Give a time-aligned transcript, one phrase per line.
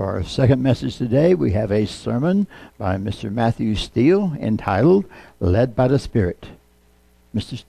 [0.00, 2.46] For our second message today, we have a sermon
[2.78, 3.30] by Mr.
[3.30, 5.04] Matthew Steel entitled
[5.40, 6.46] Led by the Spirit.
[7.36, 7.62] Mr.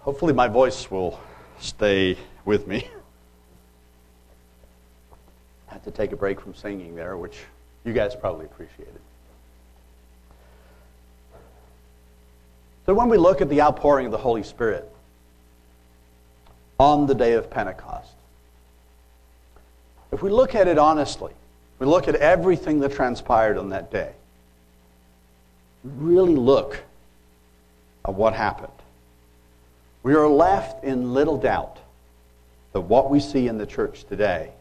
[0.00, 1.18] Hopefully, my voice will
[1.58, 2.86] stay with me.
[5.70, 7.38] I had to take a break from singing there, which
[7.86, 9.00] you guys probably appreciated.
[12.84, 14.92] So, when we look at the outpouring of the Holy Spirit
[16.78, 18.12] on the day of Pentecost,
[20.12, 21.32] if we look at it honestly,
[21.78, 24.12] we look at everything that transpired on that day,
[25.84, 26.80] really look
[28.04, 28.72] at what happened
[30.06, 31.78] we are left in little doubt
[32.72, 34.52] that what we see in the church today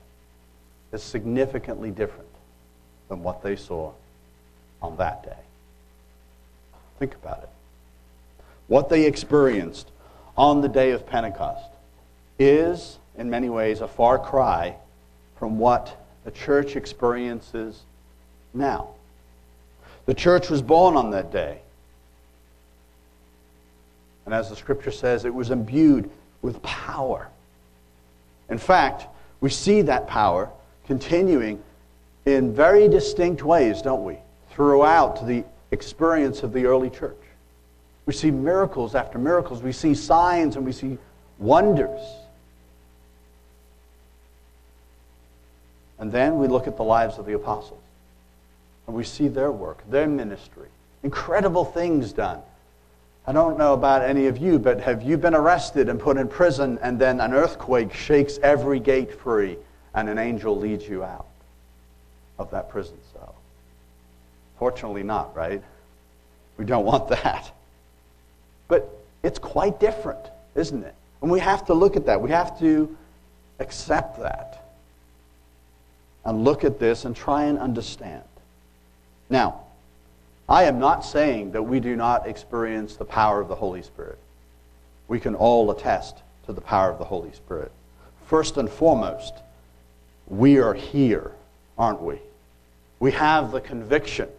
[0.91, 2.31] is significantly different
[3.09, 3.91] than what they saw
[4.81, 5.37] on that day.
[6.97, 7.49] Think about it.
[8.65, 9.91] What they experienced
[10.35, 11.69] on the day of Pentecost
[12.39, 14.75] is, in many ways, a far cry
[15.37, 17.83] from what the church experiences
[18.53, 18.89] now.
[20.05, 21.59] The church was born on that day.
[24.25, 26.09] And as the scripture says, it was imbued
[26.41, 27.29] with power.
[28.49, 29.07] In fact,
[29.41, 30.49] we see that power
[30.87, 31.61] continuing
[32.25, 34.17] in very distinct ways, don't we?
[34.51, 37.17] Throughout the experience of the early church.
[38.05, 39.61] We see miracles after miracles.
[39.61, 40.97] We see signs and we see
[41.39, 41.99] wonders.
[45.99, 47.81] And then we look at the lives of the apostles.
[48.87, 50.67] And we see their work, their ministry.
[51.03, 52.41] Incredible things done.
[53.27, 56.27] I don't know about any of you, but have you been arrested and put in
[56.27, 59.57] prison and then an earthquake shakes every gate free
[59.95, 61.25] and an angel leads you out
[62.37, 63.33] of that prison cell?
[64.59, 65.61] Fortunately, not, right?
[66.57, 67.51] We don't want that.
[68.67, 68.87] But
[69.23, 70.23] it's quite different,
[70.53, 70.93] isn't it?
[71.21, 72.21] And we have to look at that.
[72.21, 72.95] We have to
[73.59, 74.64] accept that
[76.25, 78.23] and look at this and try and understand.
[79.29, 79.61] Now,
[80.49, 84.19] I am not saying that we do not experience the power of the Holy Spirit.
[85.07, 87.71] We can all attest to the power of the Holy Spirit.
[88.25, 89.33] First and foremost,
[90.27, 91.31] we are here,
[91.77, 92.19] aren't we?
[92.99, 94.29] We have the conviction.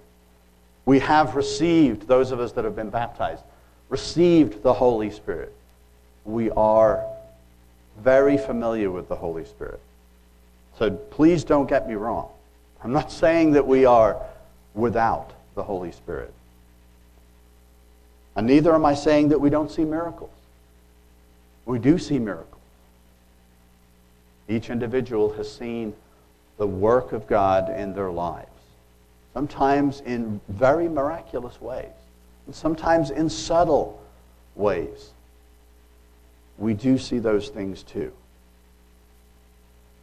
[0.84, 3.42] We have received, those of us that have been baptized,
[3.88, 5.52] received the Holy Spirit.
[6.24, 7.04] We are
[7.98, 9.80] very familiar with the Holy Spirit.
[10.78, 12.28] So please don't get me wrong.
[12.82, 14.20] I'm not saying that we are
[14.74, 16.32] without the Holy Spirit.
[18.36, 20.30] And neither am I saying that we don't see miracles.
[21.64, 22.52] We do see miracles.
[24.48, 25.94] Each individual has seen
[26.58, 28.48] the work of God in their lives,
[29.34, 31.90] sometimes in very miraculous ways,
[32.46, 34.00] and sometimes in subtle
[34.54, 35.10] ways.
[36.58, 38.12] We do see those things too.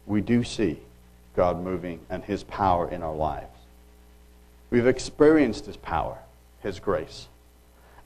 [0.06, 0.78] We do see
[1.36, 3.46] God moving and His power in our lives.
[4.70, 6.18] We've experienced His power,
[6.62, 7.28] His grace.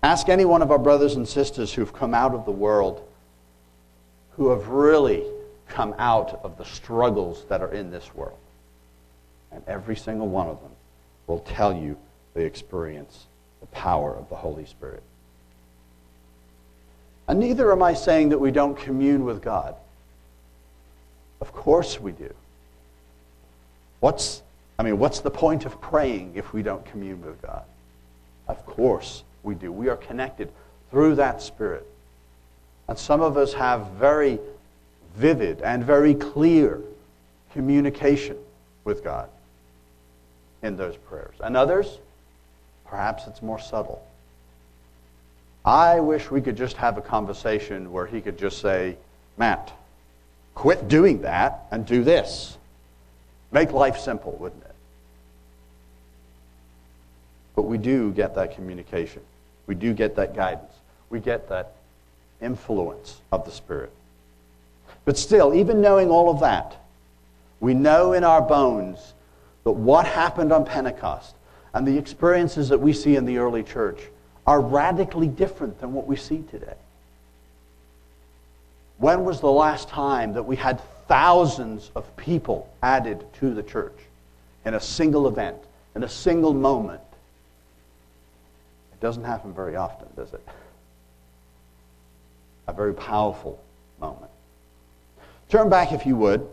[0.02, 3.02] Ask any one of our brothers and sisters who've come out of the world,
[4.36, 5.24] who have really
[5.66, 8.38] come out of the struggles that are in this world.
[9.50, 10.70] And every single one of them
[11.26, 11.96] will tell you
[12.34, 13.26] they experience
[13.60, 15.02] the power of the Holy Spirit.
[17.26, 19.74] And neither am I saying that we don't commune with God.
[21.68, 22.32] Of course we do.
[24.00, 24.42] What's
[24.78, 27.64] I mean, what's the point of praying if we don't commune with God?
[28.48, 29.70] Of course we do.
[29.70, 30.50] We are connected
[30.90, 31.86] through that Spirit.
[32.88, 34.38] And some of us have very
[35.14, 36.80] vivid and very clear
[37.52, 38.38] communication
[38.84, 39.28] with God
[40.62, 41.34] in those prayers.
[41.38, 41.98] And others,
[42.86, 44.02] perhaps it's more subtle.
[45.66, 48.96] I wish we could just have a conversation where he could just say,
[49.36, 49.70] Matt,
[50.58, 52.58] quit doing that and do this.
[53.52, 54.74] Make life simple, wouldn't it?
[57.54, 59.22] But we do get that communication.
[59.68, 60.72] We do get that guidance.
[61.10, 61.74] We get that
[62.42, 63.92] influence of the Spirit.
[65.04, 66.74] But still, even knowing all of that,
[67.60, 69.14] we know in our bones
[69.62, 71.36] that what happened on Pentecost
[71.72, 74.00] and the experiences that we see in the early church
[74.44, 76.74] are radically different than what we see today.
[78.98, 83.96] When was the last time that we had thousands of people added to the church
[84.64, 85.56] in a single event,
[85.94, 87.00] in a single moment?
[88.92, 90.46] It doesn't happen very often, does it?
[92.66, 93.62] A very powerful
[94.00, 94.30] moment.
[95.48, 96.46] Turn back, if you would,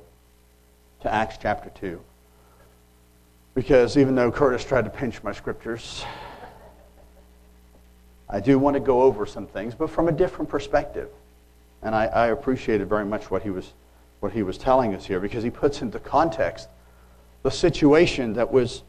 [1.02, 2.00] to Acts chapter 2.
[3.56, 6.06] Because even though Curtis tried to pinch my scriptures,
[8.30, 11.10] I do want to go over some things, but from a different perspective.
[11.82, 13.74] And I, I appreciated very much what he, was,
[14.20, 16.68] what he was telling us here because he puts into context
[17.44, 18.82] the situation that was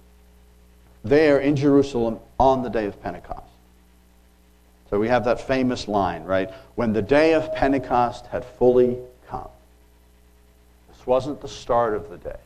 [1.05, 3.43] there in Jerusalem on the day of Pentecost.
[4.91, 6.51] So we have that famous line, right?
[6.75, 8.97] When the day of Pentecost had fully
[9.29, 9.49] come.
[10.89, 12.39] This wasn't the start of the day,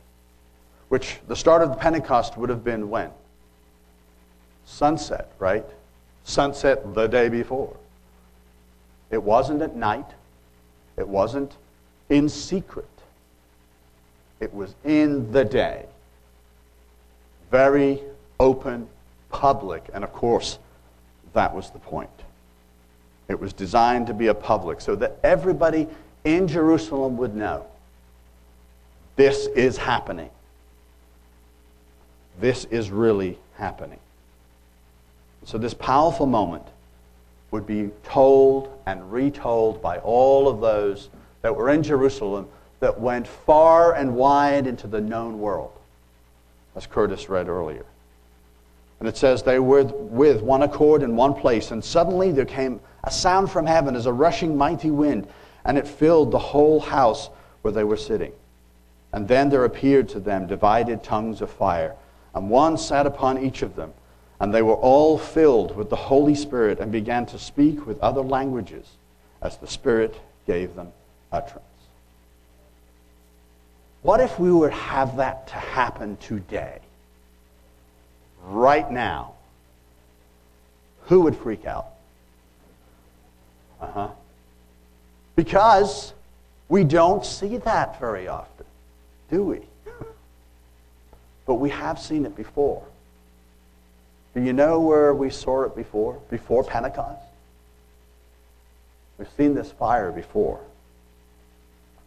[0.89, 3.11] which the start of the Pentecost would have been when?
[4.65, 5.65] Sunset, right?
[6.23, 7.75] Sunset the day before.
[9.11, 10.07] It wasn't at night.
[10.97, 11.55] It wasn't
[12.09, 12.87] in secret.
[14.39, 15.85] It was in the day.
[17.49, 18.01] Very
[18.39, 18.87] open,
[19.29, 20.57] public, and of course,
[21.33, 22.09] that was the point.
[23.27, 25.87] It was designed to be a public so that everybody
[26.23, 27.65] in Jerusalem would know
[29.15, 30.29] this is happening.
[32.39, 33.99] This is really happening.
[35.45, 36.63] So, this powerful moment
[37.51, 41.09] would be told and retold by all of those
[41.41, 42.47] that were in Jerusalem
[42.79, 45.71] that went far and wide into the known world,
[46.75, 47.85] as Curtis read earlier.
[48.99, 52.79] And it says they were with one accord in one place, and suddenly there came
[53.03, 55.27] a sound from heaven as a rushing mighty wind,
[55.65, 57.29] and it filled the whole house
[57.61, 58.31] where they were sitting.
[59.11, 61.95] And then there appeared to them divided tongues of fire,
[62.33, 63.93] and one sat upon each of them.
[64.41, 68.21] And they were all filled with the Holy Spirit and began to speak with other
[68.21, 68.87] languages
[69.39, 70.91] as the Spirit gave them
[71.31, 71.61] utterance.
[74.01, 76.79] What if we were to have that to happen today?
[78.45, 79.35] Right now?
[81.03, 81.89] Who would freak out?
[83.79, 84.07] Uh huh.
[85.35, 86.13] Because
[86.67, 88.65] we don't see that very often,
[89.29, 89.59] do we?
[91.45, 92.83] but we have seen it before.
[94.33, 96.21] Do you know where we saw it before?
[96.29, 97.21] Before Pentecost?
[99.17, 100.59] We've seen this fire before.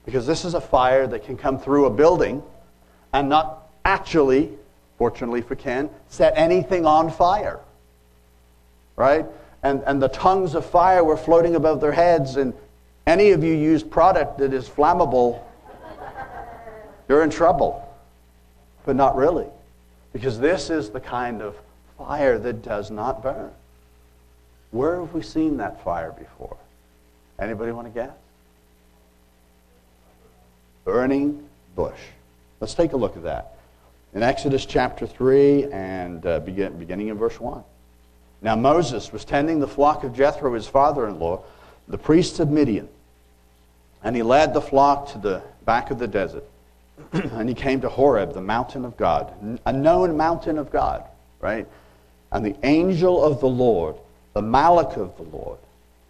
[0.05, 2.43] Because this is a fire that can come through a building
[3.13, 4.51] and not actually,
[4.99, 7.61] fortunately for Ken, set anything on fire.
[8.97, 9.27] Right?
[9.63, 12.53] And, and the tongues of fire were floating above their heads, and
[13.07, 15.41] any of you use product that is flammable,
[17.09, 17.81] you're in trouble.
[18.85, 19.47] But not really.
[20.13, 21.57] Because this is the kind of
[21.99, 23.51] fire that does not burn.
[24.71, 26.57] Where have we seen that fire before?
[27.39, 28.15] Anybody want to guess?
[30.85, 31.99] Burning bush.
[32.61, 33.57] Let's take a look at that.
[34.15, 37.63] In Exodus chapter 3 and uh, begin, beginning in verse 1.
[38.43, 41.43] Now Moses was tending the flock of Jethro, his father in law,
[41.89, 42.89] the priest of Midian.
[44.03, 46.45] And he led the flock to the back of the desert.
[47.13, 49.33] and he came to Horeb, the mountain of God,
[49.65, 51.05] a known mountain of God,
[51.41, 51.67] right?
[52.35, 53.95] And the angel of the Lord,
[54.33, 55.59] the Malach of the Lord,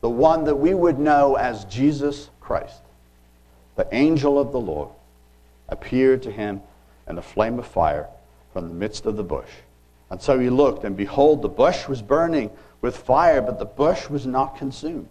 [0.00, 2.80] the one that we would know as Jesus Christ,
[3.76, 4.88] the angel of the Lord,
[5.68, 6.62] appeared to him
[7.06, 8.08] in a flame of fire
[8.54, 9.50] from the midst of the bush.
[10.08, 12.50] And so he looked, and behold, the bush was burning
[12.80, 15.08] with fire, but the bush was not consumed.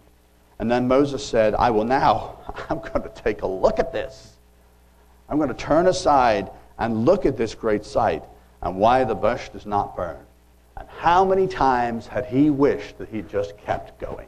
[0.58, 2.38] And then Moses said, I will now,
[2.68, 4.32] I'm going to take a look at this.
[5.28, 8.24] I'm going to turn aside and look at this great sight
[8.62, 10.23] and why the bush does not burn.
[10.76, 14.26] And how many times had he wished that he just kept going?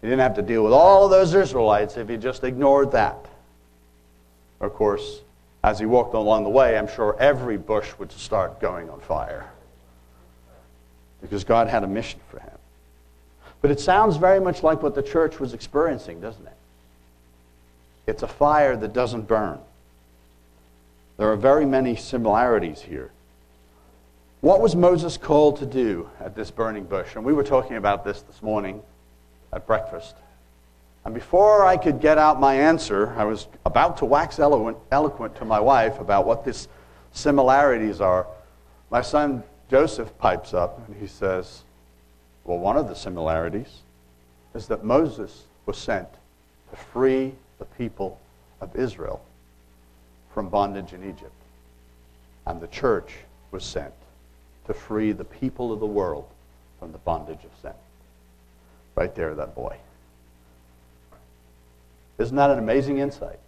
[0.00, 3.26] He didn't have to deal with all those Israelites if he just ignored that.
[4.60, 5.20] Of course,
[5.64, 9.50] as he walked along the way, I'm sure every bush would start going on fire
[11.20, 12.58] because God had a mission for him.
[13.60, 16.52] But it sounds very much like what the church was experiencing, doesn't it?
[18.06, 19.58] It's a fire that doesn't burn.
[21.16, 23.10] There are very many similarities here.
[24.40, 27.16] What was Moses called to do at this burning bush?
[27.16, 28.82] And we were talking about this this morning
[29.52, 30.14] at breakfast.
[31.04, 35.34] And before I could get out my answer, I was about to wax eloquent, eloquent
[35.36, 36.68] to my wife about what these
[37.10, 38.28] similarities are.
[38.90, 41.62] My son Joseph pipes up and he says,
[42.44, 43.80] Well, one of the similarities
[44.54, 46.08] is that Moses was sent
[46.70, 48.20] to free the people
[48.60, 49.20] of Israel
[50.32, 51.32] from bondage in Egypt.
[52.46, 53.14] And the church
[53.50, 53.92] was sent
[54.68, 56.26] to free the people of the world
[56.78, 57.72] from the bondage of sin.
[58.94, 59.76] Right there, that boy.
[62.18, 63.38] Isn't that an amazing insight?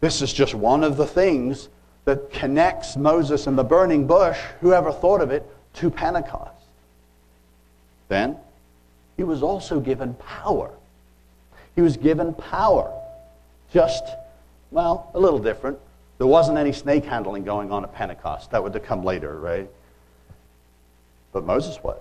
[0.00, 1.68] This is just one of the things
[2.06, 6.64] that connects Moses and the burning bush, whoever thought of it, to Pentecost.
[8.08, 8.36] Then,
[9.16, 10.70] he was also given power.
[11.76, 12.90] He was given power.
[13.72, 14.04] Just,
[14.70, 15.78] well, a little different.
[16.18, 18.50] There wasn't any snake handling going on at Pentecost.
[18.52, 19.68] That would come later, right?
[21.32, 22.00] But Moses was.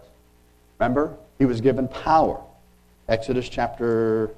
[0.79, 1.15] Remember?
[1.37, 2.41] He was given power.
[3.07, 4.31] Exodus chapter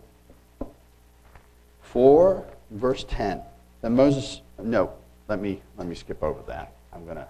[1.84, 3.42] 4, verse 10.
[3.82, 4.92] Then Moses, no,
[5.28, 6.74] let me, let me skip over that.
[6.94, 7.28] I'm going to,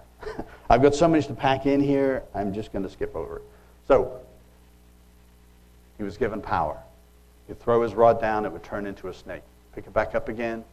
[0.70, 3.42] I've got so much to pack in here, I'm just going to skip over it.
[3.88, 4.20] So,
[5.98, 6.78] he was given power.
[7.48, 9.42] He'd throw his rod down, it would turn into a snake.
[9.74, 10.64] Pick it back up again,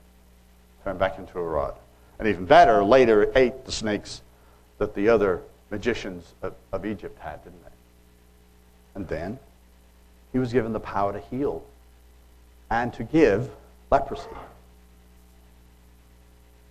[0.84, 1.76] turn back into a rod.
[2.20, 4.22] And even better, later it ate the snakes
[4.78, 5.42] that the other
[5.72, 7.72] magicians of, of Egypt had, didn't they?
[8.96, 9.40] And then
[10.32, 11.64] he was given the power to heal
[12.70, 13.50] and to give
[13.92, 14.30] leprosy.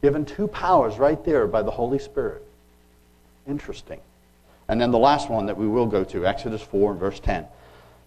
[0.02, 2.42] Given two powers right there by the Holy Spirit.
[3.48, 4.00] Interesting.
[4.68, 7.46] And then the last one that we will go to, Exodus 4 and verse 10.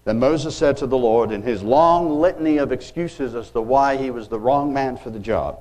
[0.04, 3.96] Then Moses said to the Lord in his long litany of excuses as to why
[3.96, 5.60] he was the wrong man for the job,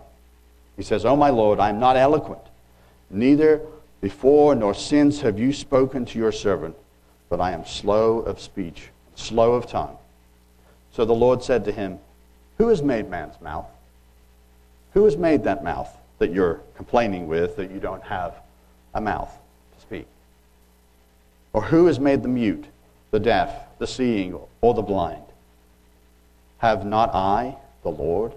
[0.77, 2.41] he says, Oh, my Lord, I am not eloquent.
[3.09, 3.61] Neither
[4.01, 6.75] before nor since have you spoken to your servant,
[7.29, 9.97] but I am slow of speech, slow of tongue.
[10.91, 11.99] So the Lord said to him,
[12.57, 13.67] Who has made man's mouth?
[14.93, 15.89] Who has made that mouth
[16.19, 18.35] that you're complaining with that you don't have
[18.93, 19.31] a mouth
[19.75, 20.07] to speak?
[21.53, 22.65] Or who has made the mute,
[23.11, 25.23] the deaf, the seeing, or the blind?
[26.57, 28.33] Have not I, the Lord?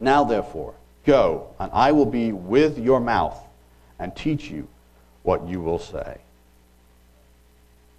[0.00, 0.74] Now, therefore,
[1.06, 3.38] Go, and I will be with your mouth
[3.98, 4.66] and teach you
[5.22, 6.18] what you will say.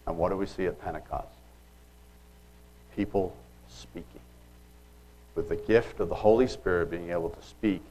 [0.08, 1.28] And what do we see at Pentecost?
[2.96, 3.36] People
[3.70, 4.22] speaking.
[5.36, 7.82] With the gift of the Holy Spirit being able to speak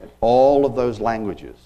[0.00, 1.56] in all of those languages.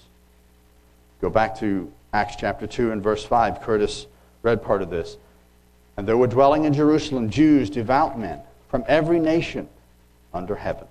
[1.21, 3.61] Go back to Acts chapter 2 and verse 5.
[3.61, 4.07] Curtis
[4.41, 5.17] read part of this.
[5.95, 9.69] And there were dwelling in Jerusalem Jews, devout men, from every nation
[10.33, 10.87] under heaven.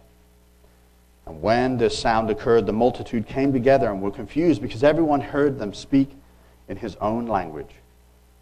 [1.32, 5.58] And when this sound occurred, the multitude came together and were confused because everyone heard
[5.58, 6.10] them speak
[6.68, 7.70] in his own language.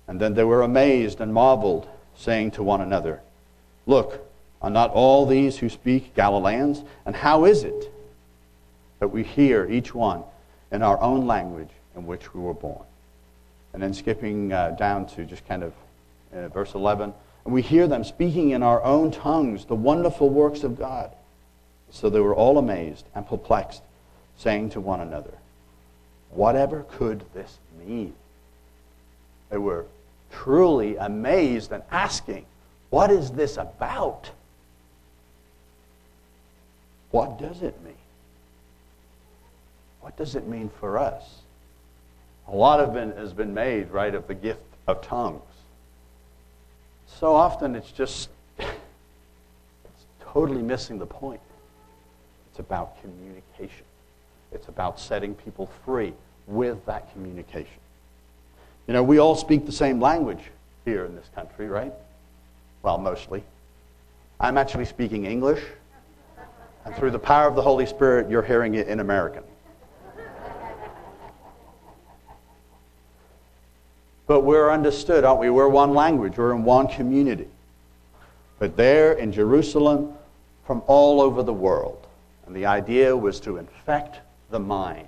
[0.09, 3.21] And then they were amazed and marveled, saying to one another,
[3.87, 4.27] Look,
[4.61, 6.83] are not all these who speak Galileans?
[7.07, 7.93] And how is it
[8.99, 10.25] that we hear each one
[10.73, 12.85] in our own language in which we were born?
[13.73, 15.73] And then skipping uh, down to just kind of
[16.35, 20.65] uh, verse 11, and we hear them speaking in our own tongues the wonderful works
[20.65, 21.15] of God.
[21.91, 23.83] So they were all amazed and perplexed,
[24.37, 25.35] saying to one another,
[26.31, 28.15] Whatever could this mean?
[29.51, 29.87] They were
[30.31, 32.47] truly amazed and asking,
[32.91, 34.31] What is this about?
[37.11, 37.95] What does it mean?
[40.01, 41.41] What does it mean for us?
[42.47, 45.43] A lot of been, has been made, right, of the gift of tongues.
[47.19, 48.29] So often it's just,
[48.59, 48.77] it's
[50.21, 51.41] totally missing the point
[52.61, 53.85] about communication.
[54.53, 56.15] It's about setting people free
[56.47, 57.81] with that communication.
[58.87, 60.41] You know, we all speak the same language
[60.85, 61.93] here in this country, right?
[62.83, 63.43] Well, mostly.
[64.39, 65.63] I'm actually speaking English,
[66.85, 69.43] and through the power of the Holy Spirit, you're hearing it in American.
[74.27, 75.51] But we're understood, aren't we?
[75.51, 77.49] We're one language, we're in one community.
[78.61, 80.15] But there in Jerusalem,
[80.65, 82.00] from all over the world,
[82.51, 84.19] and the idea was to infect
[84.51, 85.07] the mind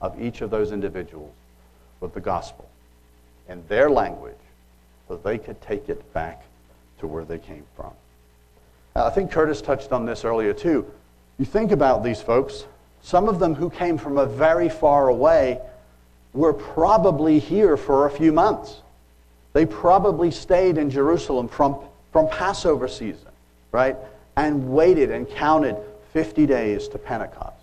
[0.00, 1.34] of each of those individuals
[1.98, 2.68] with the gospel
[3.48, 4.38] in their language
[5.08, 6.44] so they could take it back
[7.00, 7.90] to where they came from.
[8.94, 10.88] I think Curtis touched on this earlier too.
[11.36, 12.64] You think about these folks,
[13.02, 15.58] some of them who came from a very far away
[16.32, 18.82] were probably here for a few months.
[19.52, 21.80] They probably stayed in Jerusalem from,
[22.12, 23.32] from Passover season,
[23.72, 23.96] right?
[24.36, 25.76] And waited and counted
[26.12, 27.56] 50 days to Pentecost.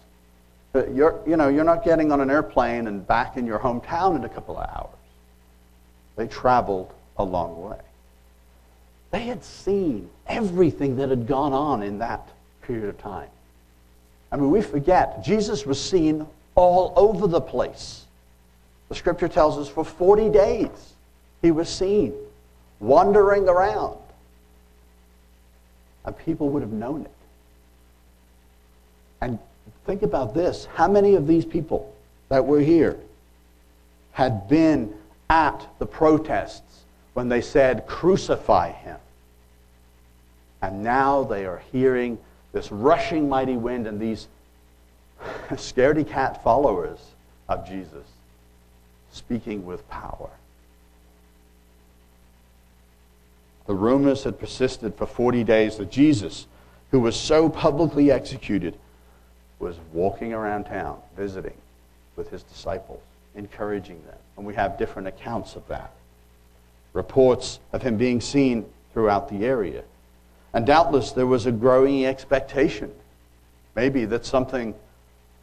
[0.74, 4.16] But you're, you know, you're not getting on an airplane and back in your hometown
[4.16, 4.96] in a couple of hours.
[6.16, 7.80] They traveled a long way.
[9.12, 12.28] They had seen everything that had gone on in that
[12.62, 13.30] period of time.
[14.32, 18.06] I mean, we forget, Jesus was seen all over the place.
[18.90, 20.94] The scripture tells us for 40 days
[21.42, 22.14] he was seen
[22.80, 23.98] wandering around.
[26.06, 27.12] And people would have known it.
[29.22, 29.40] And
[29.86, 31.94] think about this how many of these people
[32.30, 32.98] that were here
[34.12, 34.94] had been
[35.30, 36.84] at the protests
[37.14, 38.98] when they said, Crucify him?
[40.62, 42.18] And now they are hearing
[42.52, 44.28] this rushing mighty wind and these
[45.52, 47.00] scaredy cat followers
[47.48, 48.06] of Jesus
[49.12, 50.30] speaking with power.
[53.66, 56.48] The rumors had persisted for 40 days that Jesus,
[56.92, 58.78] who was so publicly executed,
[59.60, 61.56] was walking around town, visiting
[62.16, 63.02] with his disciples,
[63.36, 64.18] encouraging them.
[64.38, 65.92] And we have different accounts of that.
[66.94, 69.84] Reports of him being seen throughout the area.
[70.54, 72.92] And doubtless there was a growing expectation,
[73.76, 74.74] maybe that something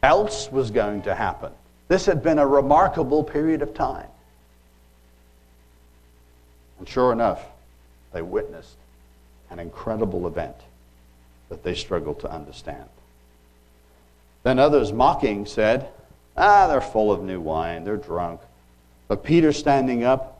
[0.03, 1.51] else was going to happen.
[1.87, 4.07] This had been a remarkable period of time.
[6.79, 7.43] And sure enough,
[8.11, 8.75] they witnessed
[9.49, 10.55] an incredible event
[11.49, 12.89] that they struggled to understand.
[14.45, 15.89] Then others, mocking, said,
[16.37, 18.41] Ah, they're full of new wine, they're drunk.
[19.07, 20.39] But Peter, standing up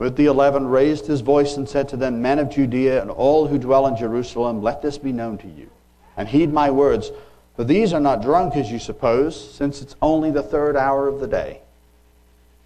[0.00, 3.46] with the eleven, raised his voice and said to them, Men of Judea and all
[3.46, 5.70] who dwell in Jerusalem, let this be known to you.
[6.16, 7.12] And heed my words,
[7.54, 11.20] for these are not drunk as you suppose, since it's only the third hour of
[11.20, 11.60] the day.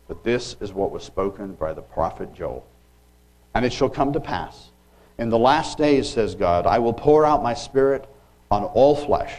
[0.08, 2.64] But this is what was spoken by the prophet Joel.
[3.54, 4.70] And it shall come to pass,
[5.18, 8.08] in the last days, says God, I will pour out my spirit
[8.50, 9.34] on all flesh.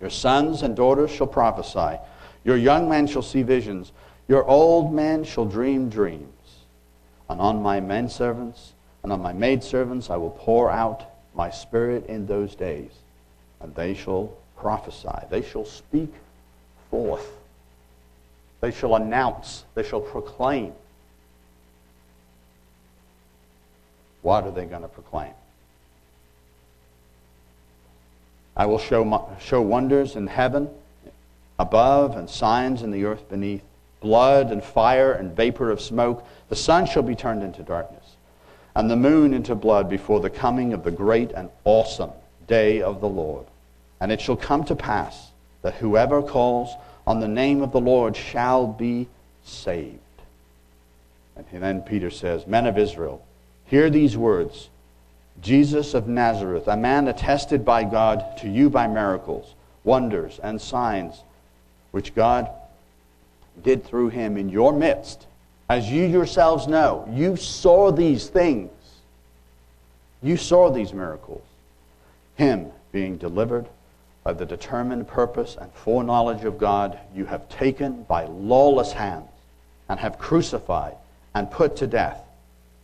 [0.00, 1.98] Your sons and daughters shall prophesy.
[2.44, 3.92] Your young men shall see visions.
[4.28, 6.28] Your old men shall dream dreams.
[7.28, 12.06] And on my men servants and on my maidservants I will pour out my spirit
[12.06, 12.90] in those days,
[13.60, 15.08] and they shall prophesy.
[15.30, 16.12] They shall speak
[16.90, 17.28] forth.
[18.60, 19.64] They shall announce.
[19.74, 20.72] They shall proclaim.
[24.22, 25.34] What are they going to proclaim?
[28.56, 30.68] I will show, show wonders in heaven
[31.58, 33.62] above and signs in the earth beneath
[34.00, 36.26] blood and fire and vapor of smoke.
[36.48, 38.16] The sun shall be turned into darkness,
[38.74, 42.12] and the moon into blood before the coming of the great and awesome
[42.46, 43.46] day of the Lord.
[44.00, 45.30] And it shall come to pass
[45.62, 46.70] that whoever calls
[47.06, 49.08] on the name of the Lord shall be
[49.44, 49.98] saved.
[51.36, 53.24] And then Peter says, Men of Israel,
[53.66, 54.68] Hear these words
[55.42, 61.22] Jesus of Nazareth, a man attested by God to you by miracles, wonders, and signs,
[61.90, 62.48] which God
[63.62, 65.26] did through him in your midst.
[65.68, 68.70] As you yourselves know, you saw these things.
[70.22, 71.42] You saw these miracles.
[72.36, 73.66] Him being delivered
[74.22, 79.28] by the determined purpose and foreknowledge of God, you have taken by lawless hands
[79.88, 80.94] and have crucified
[81.34, 82.24] and put to death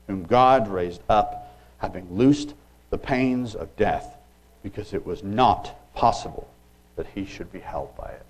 [0.06, 1.39] whom God raised up,
[1.80, 2.54] having loosed
[2.90, 4.16] the pains of death,
[4.62, 6.48] because it was not possible
[6.96, 8.26] that he should be held by it.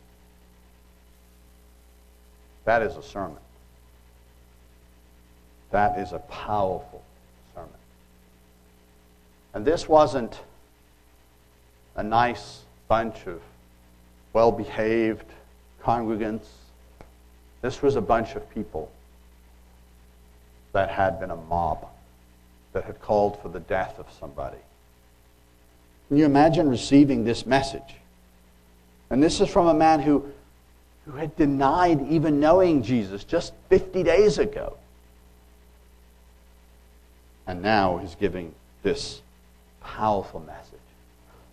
[2.64, 3.38] That is a sermon.
[5.70, 7.02] That is a powerful
[7.54, 7.70] sermon.
[9.54, 10.38] And this wasn't
[11.96, 13.40] a nice bunch of
[14.32, 15.26] well behaved
[15.82, 16.46] congregants.
[17.62, 18.90] This was a bunch of people
[20.72, 21.88] that had been a mob
[22.72, 24.58] that had called for the death of somebody.
[26.08, 27.96] Can you imagine receiving this message?
[29.10, 30.24] And this is from a man who,
[31.04, 34.76] who had denied even knowing Jesus just 50 days ago.
[37.46, 39.20] And now he's giving this
[39.80, 40.78] powerful message.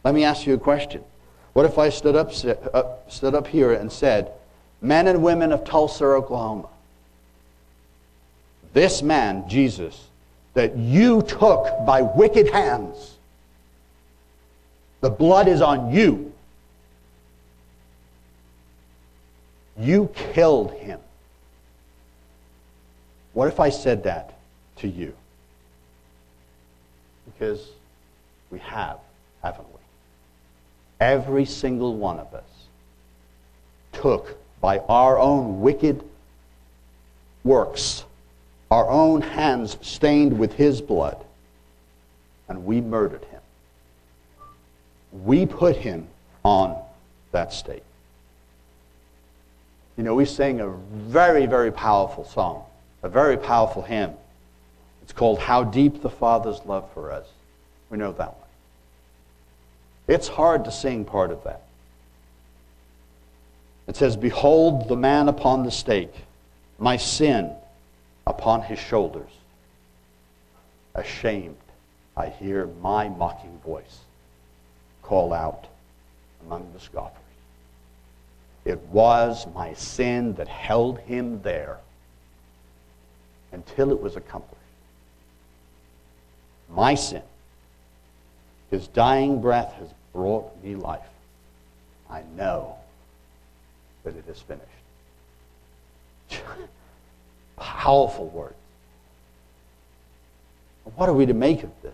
[0.03, 1.03] Let me ask you a question.
[1.53, 2.31] What if I stood up,
[2.73, 4.31] uh, stood up here and said,
[4.79, 6.69] Men and women of Tulsa, Oklahoma,
[8.73, 10.07] this man, Jesus,
[10.57, 13.17] that you took by wicked hands,
[15.01, 16.33] the blood is on you.
[19.77, 20.99] You killed him.
[23.33, 24.33] What if I said that
[24.77, 25.13] to you?
[27.27, 27.63] Because
[28.49, 28.97] we have,
[29.43, 29.79] haven't we?
[30.99, 32.49] Every single one of us
[33.91, 36.03] took by our own wicked
[37.43, 38.05] works
[38.69, 41.23] our own hands stained with his blood,
[42.49, 43.41] and we murdered him.
[45.23, 46.07] We put him
[46.43, 46.77] on
[47.31, 47.83] that stake.
[49.97, 52.63] You know, we sang a very, very powerful song,
[53.03, 54.13] a very powerful hymn.
[55.01, 57.25] It's called How Deep the Father's Love for Us.
[57.89, 58.47] We know that one.
[60.07, 61.61] It's hard to sing part of that.
[63.87, 66.13] It says, Behold the man upon the stake,
[66.77, 67.51] my sin
[68.27, 69.31] upon his shoulders.
[70.93, 71.55] Ashamed,
[72.15, 73.99] I hear my mocking voice
[75.01, 75.67] call out
[76.45, 77.21] among the scoffers.
[78.65, 81.77] It was my sin that held him there
[83.53, 84.55] until it was accomplished.
[86.69, 87.23] My sin.
[88.69, 90.99] His dying breath has brought me life.
[92.09, 92.75] I know
[94.03, 94.67] that it is finished.
[97.57, 98.55] Powerful words.
[100.95, 101.93] What are we to make of this?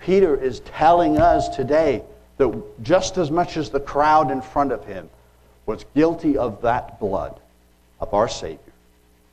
[0.00, 2.02] Peter is telling us today
[2.36, 5.08] that just as much as the crowd in front of him
[5.66, 7.38] was guilty of that blood
[8.00, 8.58] of our Savior,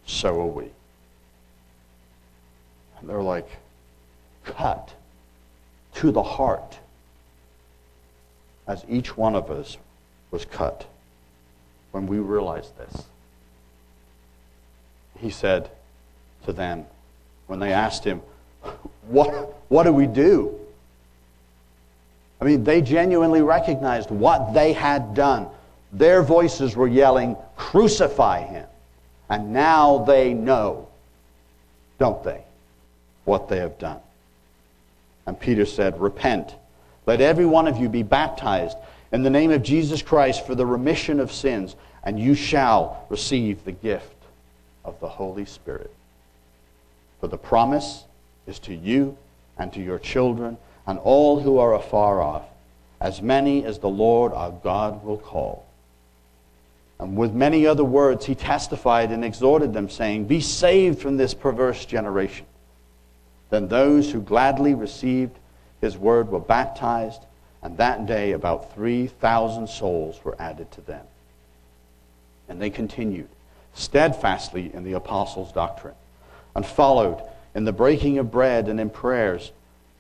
[0.06, 0.70] so are we.
[3.00, 3.50] And they're like,
[4.46, 4.94] cut
[5.96, 6.78] to the heart
[8.68, 9.78] as each one of us
[10.30, 10.86] was cut
[11.92, 13.04] when we realized this.
[15.22, 15.70] He said
[16.46, 16.86] to them,
[17.46, 18.22] when they asked him,
[19.08, 19.30] What,
[19.70, 20.58] what do we do?
[22.42, 25.48] I mean, they genuinely recognized what they had done.
[25.94, 28.66] Their voices were yelling, Crucify him.
[29.30, 30.88] And now they know,
[32.00, 32.44] don't they,
[33.26, 34.00] what they have done.
[35.28, 36.56] And Peter said, Repent.
[37.06, 38.78] Let every one of you be baptized
[39.12, 43.64] in the name of Jesus Christ for the remission of sins, and you shall receive
[43.66, 44.21] the gift
[44.84, 45.94] of the Holy Spirit.
[47.20, 48.06] For the promise
[48.48, 49.18] is to you
[49.58, 52.44] and to your children and all who are afar off,
[53.00, 55.66] as many as the Lord our God will call.
[57.00, 61.34] And with many other words, he testified and exhorted them, saying, Be saved from this
[61.34, 62.46] perverse generation.
[63.50, 65.36] Then those who gladly received
[65.82, 67.22] his word were baptized,
[67.64, 71.06] and that day about 3,000 souls were added to them.
[72.48, 73.30] And they continued
[73.74, 75.96] steadfastly in the apostles' doctrine,
[76.56, 77.22] and followed
[77.56, 79.52] in the breaking of bread and in prayers.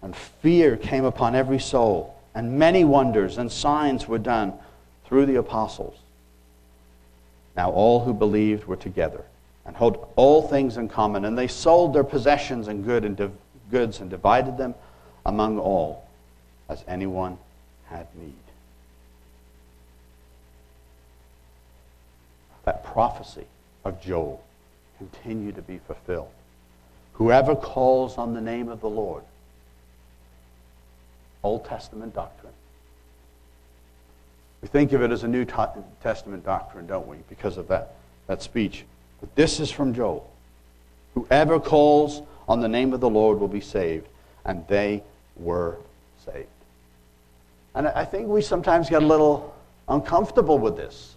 [0.01, 4.53] And fear came upon every soul, and many wonders and signs were done
[5.05, 5.97] through the apostles.
[7.55, 9.23] Now all who believed were together
[9.65, 13.31] and held all things in common, and they sold their possessions and good and div-
[13.69, 14.73] goods and divided them
[15.25, 16.07] among all
[16.67, 17.37] as anyone
[17.85, 18.33] had need.
[22.63, 23.45] That prophecy
[23.83, 24.43] of Joel
[24.97, 26.29] continue to be fulfilled.
[27.13, 29.23] Whoever calls on the name of the Lord,
[31.43, 32.53] Old Testament doctrine.
[34.61, 37.95] We think of it as a New Testament doctrine, don't we, because of that,
[38.27, 38.85] that speech.
[39.19, 40.29] But this is from Joel.
[41.15, 44.07] Whoever calls on the name of the Lord will be saved.
[44.45, 45.03] And they
[45.35, 45.77] were
[46.25, 46.47] saved.
[47.75, 49.55] And I think we sometimes get a little
[49.87, 51.15] uncomfortable with this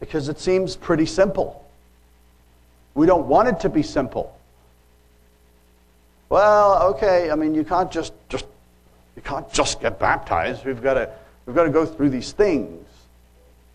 [0.00, 1.64] because it seems pretty simple.
[2.94, 4.38] We don't want it to be simple.
[6.28, 8.46] Well, okay, I mean, you can't just, just,
[9.16, 10.64] you can't just get baptized.
[10.64, 11.10] We've got, to,
[11.46, 12.86] we've got to go through these things.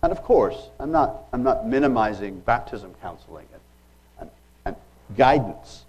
[0.04, 3.62] And of course, I'm not, I'm not minimizing baptism counseling and,
[4.20, 4.30] and,
[4.66, 5.86] and guidance.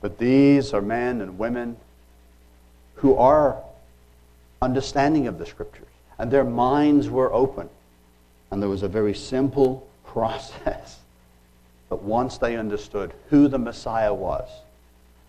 [0.00, 1.78] But these are men and women
[2.96, 3.56] who are
[4.62, 7.68] understanding of the scriptures, and their minds were open.
[8.50, 10.98] And there was a very simple process.
[11.88, 14.48] But once they understood who the Messiah was,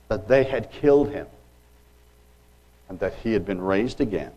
[0.08, 1.28] that they had killed him,
[2.89, 4.32] and that he had been raised again,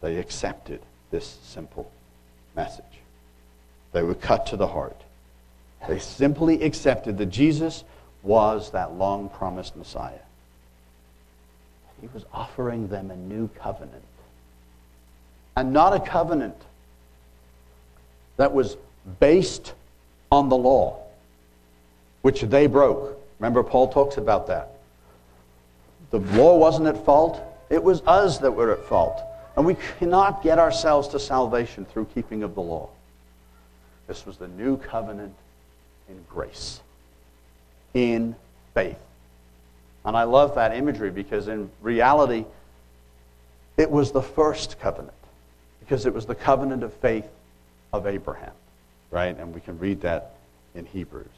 [0.00, 1.90] they accepted this simple
[2.54, 2.84] message.
[3.92, 5.00] They were cut to the heart.
[5.88, 7.84] They simply accepted that Jesus
[8.22, 10.18] was that long promised Messiah.
[12.00, 14.02] He was offering them a new covenant.
[15.56, 16.60] And not a covenant
[18.36, 18.76] that was
[19.20, 19.72] based
[20.30, 21.05] on the law,
[22.26, 23.16] which they broke.
[23.38, 24.70] Remember, Paul talks about that.
[26.10, 29.22] The law wasn't at fault, it was us that were at fault.
[29.56, 32.88] And we cannot get ourselves to salvation through keeping of the law.
[34.08, 35.36] This was the new covenant
[36.08, 36.80] in grace
[37.94, 38.34] in
[38.74, 38.98] faith.
[40.04, 42.44] And I love that imagery because in reality,
[43.76, 45.14] it was the first covenant
[45.78, 47.28] because it was the covenant of faith
[47.92, 48.54] of Abraham,
[49.12, 49.38] right?
[49.38, 50.32] And we can read that
[50.74, 51.35] in Hebrews.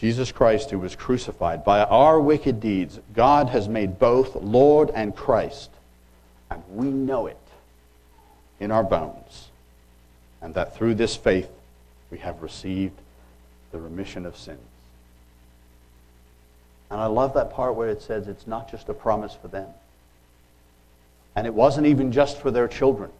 [0.00, 5.14] Jesus Christ, who was crucified, by our wicked deeds, God has made both Lord and
[5.14, 5.68] Christ,
[6.50, 7.36] and we know it
[8.60, 9.48] in our bones,
[10.40, 11.50] and that through this faith
[12.10, 12.98] we have received
[13.72, 14.58] the remission of sins.
[16.90, 19.68] And I love that part where it says it's not just a promise for them.
[21.36, 23.10] And it wasn't even just for their children.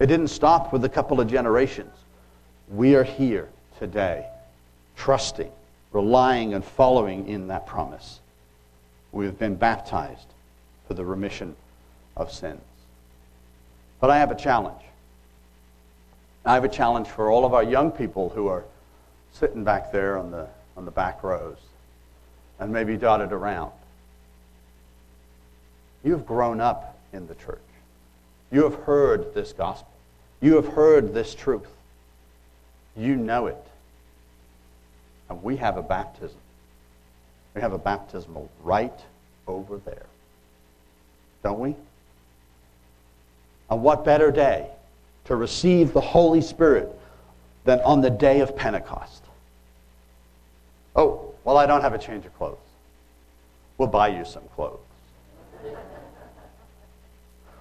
[0.00, 1.94] It didn't stop with a couple of generations.
[2.70, 4.26] We are here today,
[4.96, 5.52] trusting,
[5.96, 8.20] relying, and following in that promise.
[9.12, 10.26] We have been baptized
[10.86, 11.56] for the remission
[12.14, 12.60] of sins.
[13.98, 14.82] But I have a challenge.
[16.44, 18.64] I have a challenge for all of our young people who are
[19.32, 21.56] sitting back there on the, on the back rows
[22.58, 23.72] and maybe dotted around.
[26.04, 27.58] You've grown up in the church.
[28.52, 29.88] You have heard this gospel.
[30.42, 31.70] You have heard this truth.
[32.94, 33.66] You know it.
[35.28, 36.38] And we have a baptism.
[37.54, 38.98] We have a baptismal right
[39.46, 40.06] over there.
[41.42, 41.74] Don't we?
[43.70, 44.68] And what better day
[45.24, 46.88] to receive the Holy Spirit
[47.64, 49.24] than on the day of Pentecost?
[50.94, 52.58] Oh, well, I don't have a change of clothes.
[53.78, 54.78] We'll buy you some clothes.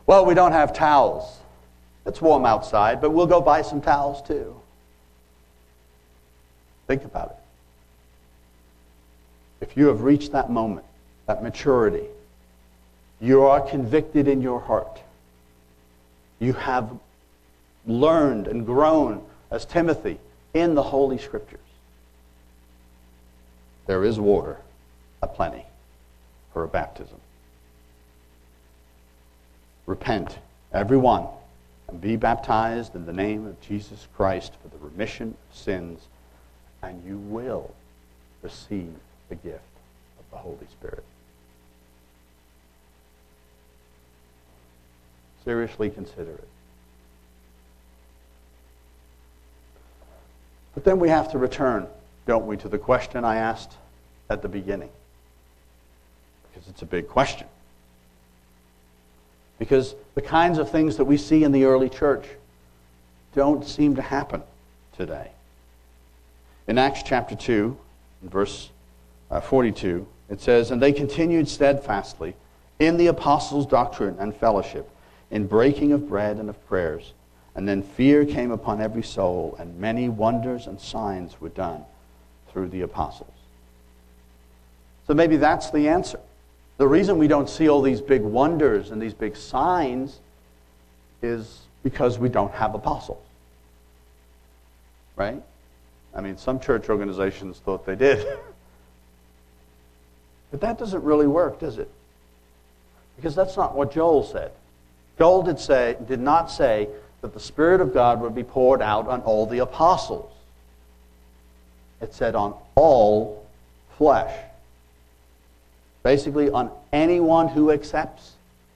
[0.05, 1.39] well, we don't have towels.
[2.05, 4.55] It's warm outside, but we'll go buy some towels too.
[6.87, 7.44] Think about it.
[9.61, 10.85] If you have reached that moment,
[11.27, 12.05] that maturity,
[13.21, 15.01] you are convicted in your heart.
[16.39, 16.89] You have
[17.87, 20.19] learned and grown as Timothy
[20.53, 21.59] in the Holy Scriptures.
[23.87, 24.57] There is water
[25.21, 25.65] aplenty
[26.53, 27.19] for a baptism.
[29.85, 30.39] Repent,
[30.73, 31.27] everyone,
[31.87, 36.01] and be baptized in the name of Jesus Christ for the remission of sins,
[36.81, 37.73] and you will
[38.41, 38.93] receive
[39.29, 39.61] the gift
[40.19, 41.03] of the Holy Spirit.
[45.43, 46.47] Seriously consider it.
[50.73, 51.87] But then we have to return,
[52.27, 53.73] don't we, to the question I asked
[54.29, 54.89] at the beginning.
[56.51, 57.47] Because it's a big question.
[59.57, 62.25] Because the kinds of things that we see in the early church
[63.33, 64.43] don't seem to happen
[64.97, 65.31] today.
[66.67, 67.77] In Acts chapter 2,
[68.23, 68.69] verse
[69.29, 72.35] uh, 42, it says, And they continued steadfastly
[72.79, 74.89] in the apostles' doctrine and fellowship,
[75.31, 77.13] in breaking of bread and of prayers.
[77.55, 81.83] And then fear came upon every soul, and many wonders and signs were done
[82.51, 83.31] through the apostles.
[85.07, 86.19] So maybe that's the answer.
[86.77, 90.19] The reason we don't see all these big wonders and these big signs
[91.21, 93.23] is because we don't have apostles.
[95.15, 95.41] Right?
[96.13, 98.25] I mean, some church organizations thought they did.
[100.55, 101.91] but that doesn't really work, does it?
[103.17, 104.53] Because that's not what Joel said.
[105.17, 106.87] Joel did, say, did not say
[107.19, 110.31] that the Spirit of God would be poured out on all the apostles.
[111.99, 113.45] It said on all
[113.97, 114.33] flesh.
[116.03, 118.31] Basically, on anyone who accepts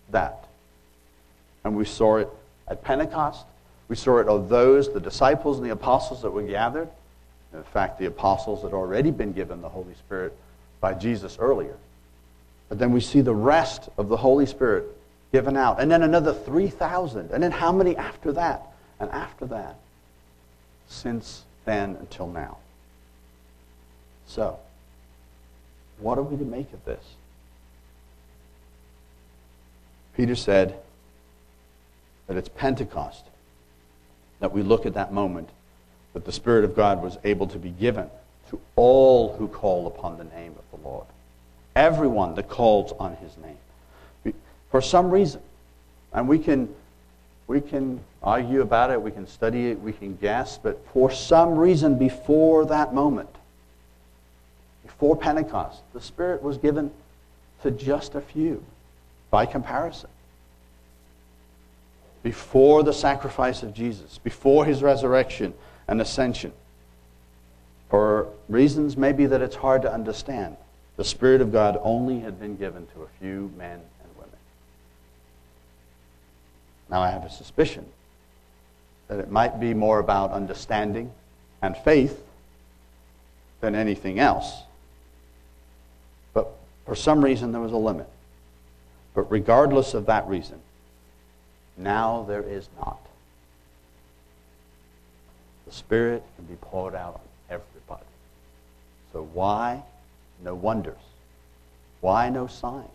[0.10, 0.50] that.
[1.64, 2.28] And we saw it
[2.68, 3.46] at Pentecost.
[3.88, 6.90] We saw it of those, the disciples and the apostles that were gathered.
[7.54, 10.36] In fact, the apostles had already been given the Holy Spirit
[10.82, 11.76] by Jesus earlier.
[12.70, 14.86] But then we see the rest of the Holy Spirit
[15.32, 15.80] given out.
[15.80, 17.32] And then another 3,000.
[17.32, 18.62] And then how many after that?
[19.00, 19.76] And after that,
[20.88, 22.58] since then until now.
[24.28, 24.60] So,
[26.00, 27.04] what are we to make of this?
[30.16, 30.78] Peter said
[32.28, 33.24] that it's Pentecost
[34.40, 35.50] that we look at that moment
[36.14, 38.10] that the Spirit of God was able to be given
[38.50, 41.06] to all who call upon the name of the Lord.
[41.76, 43.58] Everyone that calls on his name
[44.72, 45.42] for some reason.
[46.14, 46.74] And we can,
[47.48, 51.56] we can argue about it, we can study it, we can guess, but for some
[51.56, 53.30] reason before that moment,
[54.84, 56.92] before Pentecost, the Spirit was given
[57.62, 58.64] to just a few
[59.30, 60.10] by comparison.
[62.24, 65.54] Before the sacrifice of Jesus, before his resurrection
[65.88, 66.52] and ascension,
[67.90, 70.58] for reasons maybe that it's hard to understand,
[70.98, 74.38] the Spirit of God only had been given to a few men and women.
[76.90, 77.86] now, I have a suspicion
[79.08, 81.12] that it might be more about understanding
[81.62, 82.22] and faith
[83.62, 84.64] than anything else.
[86.34, 86.52] But
[86.86, 88.08] for some reason, there was a limit.
[89.14, 90.60] But regardless of that reason,
[91.78, 93.00] now there is not.
[95.66, 97.22] The Spirit can be poured out.
[99.14, 99.84] So why
[100.44, 100.98] no wonders?
[102.02, 102.88] Why no signs?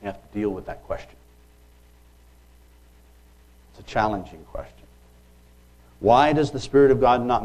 [0.00, 1.16] You have to deal with that question.
[3.72, 4.72] It's a challenging question.
[6.00, 7.44] Why does the Spirit of God not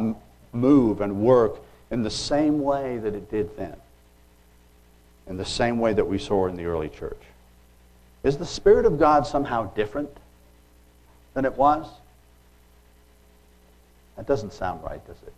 [0.53, 3.75] move and work in the same way that it did then?
[5.27, 7.21] In the same way that we saw in the early church?
[8.23, 10.09] Is the Spirit of God somehow different
[11.33, 11.87] than it was?
[14.21, 15.33] That doesn't sound right, does it?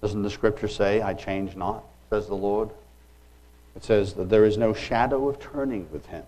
[0.00, 2.70] Doesn't the Scripture say, I change not, says the Lord?
[3.76, 6.22] It says that there is no shadow of turning with him.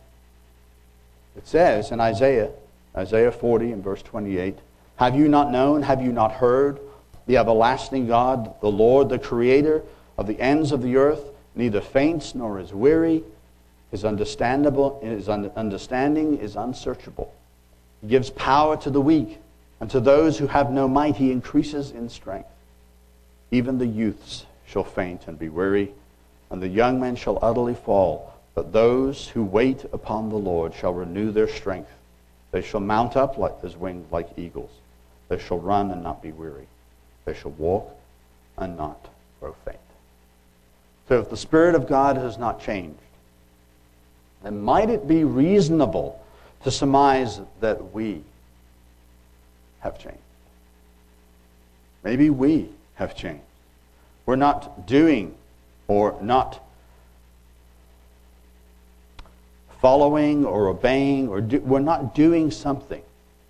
[1.35, 2.50] It says in Isaiah,
[2.94, 4.59] Isaiah 40 and verse 28,
[4.96, 6.78] Have you not known, have you not heard,
[7.26, 9.83] the everlasting God, the Lord, the creator
[10.18, 11.24] of the ends of the earth,
[11.55, 13.24] neither faints nor is weary.
[13.90, 17.33] His, understandable, his understanding is unsearchable.
[18.02, 19.38] He gives power to the weak,
[19.83, 22.49] and to those who have no might, he increases in strength.
[23.51, 25.92] Even the youths shall faint and be weary
[26.53, 28.33] and the young men shall utterly fall.
[28.55, 31.90] But those who wait upon the Lord shall renew their strength.
[32.53, 34.71] They shall mount up like, as wings like eagles.
[35.29, 36.68] They shall run and not be weary.
[37.25, 37.90] They shall walk
[38.57, 39.09] and not
[39.40, 39.79] grow faint.
[41.09, 43.01] So if the Spirit of God has not changed,
[44.45, 46.25] then might it be reasonable
[46.62, 48.23] to surmise that we
[49.83, 50.18] have changed?
[52.03, 53.45] Maybe we have changed.
[54.27, 55.35] We're not doing
[55.88, 56.61] or not
[59.81, 63.03] following or obeying, or do, we're not doing something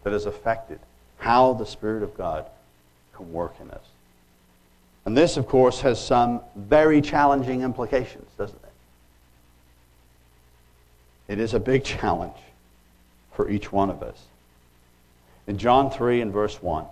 [0.03, 0.81] that has affected
[1.19, 2.47] how the Spirit of God
[3.15, 3.85] can work in us.
[5.05, 8.59] And this, of course, has some very challenging implications, doesn't
[11.29, 11.35] it?
[11.35, 12.37] It is a big challenge
[13.33, 14.19] for each one of us.
[15.47, 16.85] In John 3 and verse 1,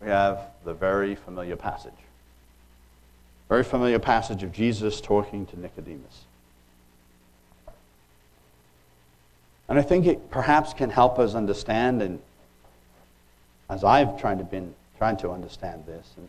[0.00, 1.92] we have the very familiar passage.
[3.48, 6.24] Very familiar passage of Jesus talking to Nicodemus.
[9.68, 12.20] And I think it perhaps can help us understand, and
[13.68, 16.28] as I've tried to been trying to understand this, and,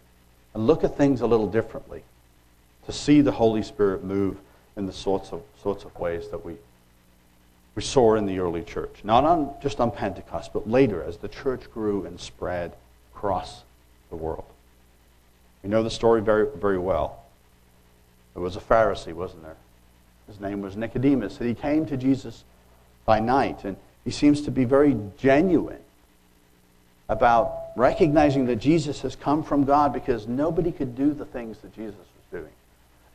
[0.54, 2.04] and look at things a little differently,
[2.86, 4.38] to see the Holy Spirit move
[4.76, 6.56] in the sorts of sorts of ways that we
[7.78, 9.02] we saw in the early church.
[9.04, 12.74] Not on just on Pentecost, but later as the church grew and spread
[13.14, 13.62] across
[14.10, 14.46] the world.
[15.62, 17.24] We know the story very, very well.
[18.34, 19.58] There was a Pharisee, wasn't there?
[20.26, 22.44] His name was Nicodemus, and he came to Jesus
[23.06, 25.82] by night, and he seems to be very genuine
[27.10, 31.76] about recognizing that Jesus has come from God because nobody could do the things that
[31.76, 32.54] Jesus was doing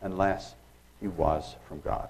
[0.02, 0.54] unless
[1.00, 2.08] he was from God.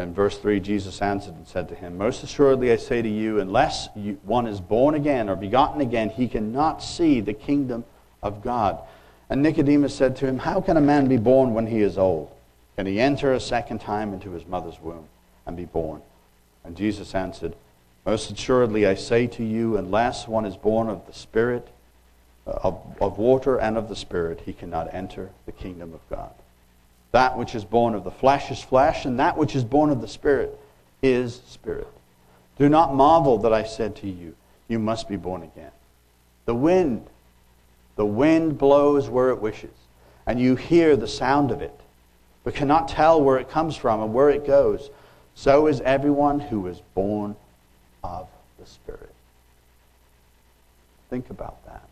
[0.00, 3.40] In verse 3, Jesus answered and said to him, Most assuredly I say to you,
[3.40, 7.84] unless you, one is born again or begotten again, he cannot see the kingdom
[8.22, 8.78] of God.
[9.28, 12.30] And Nicodemus said to him, How can a man be born when he is old?
[12.76, 15.06] Can he enter a second time into his mother's womb
[15.46, 16.02] and be born?
[16.64, 17.54] And Jesus answered,
[18.06, 21.68] Most assuredly I say to you, unless one is born of the Spirit,
[22.46, 26.32] uh, of, of water and of the Spirit, he cannot enter the kingdom of God.
[27.12, 30.00] That which is born of the flesh is flesh, and that which is born of
[30.00, 30.58] the Spirit
[31.02, 31.88] is spirit.
[32.58, 34.34] Do not marvel that I said to you,
[34.68, 35.72] You must be born again.
[36.44, 37.06] The wind,
[37.96, 39.74] the wind blows where it wishes,
[40.26, 41.78] and you hear the sound of it,
[42.44, 44.90] but cannot tell where it comes from and where it goes.
[45.34, 47.34] So is everyone who is born
[48.04, 49.14] of the Spirit.
[51.08, 51.88] Think about that.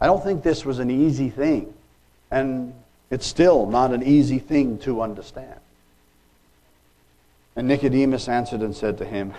[0.00, 1.72] I don't think this was an easy thing.
[2.30, 2.74] And
[3.10, 5.60] it's still not an easy thing to understand.
[7.54, 9.32] And Nicodemus answered and said to him,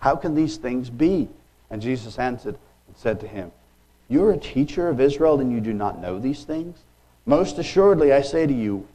[0.00, 1.28] How can these things be?
[1.70, 3.52] And Jesus answered and said to him,
[4.08, 6.76] You're a teacher of Israel and you do not know these things?
[7.24, 8.86] Most assuredly, I say to you,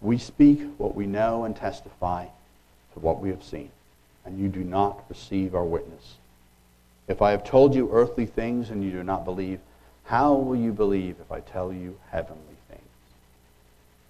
[0.00, 2.26] we speak what we know and testify
[2.94, 3.70] to what we have seen,
[4.24, 6.14] and you do not receive our witness.
[7.08, 9.58] If I have told you earthly things and you do not believe,
[10.08, 12.80] how will you believe if I tell you heavenly things?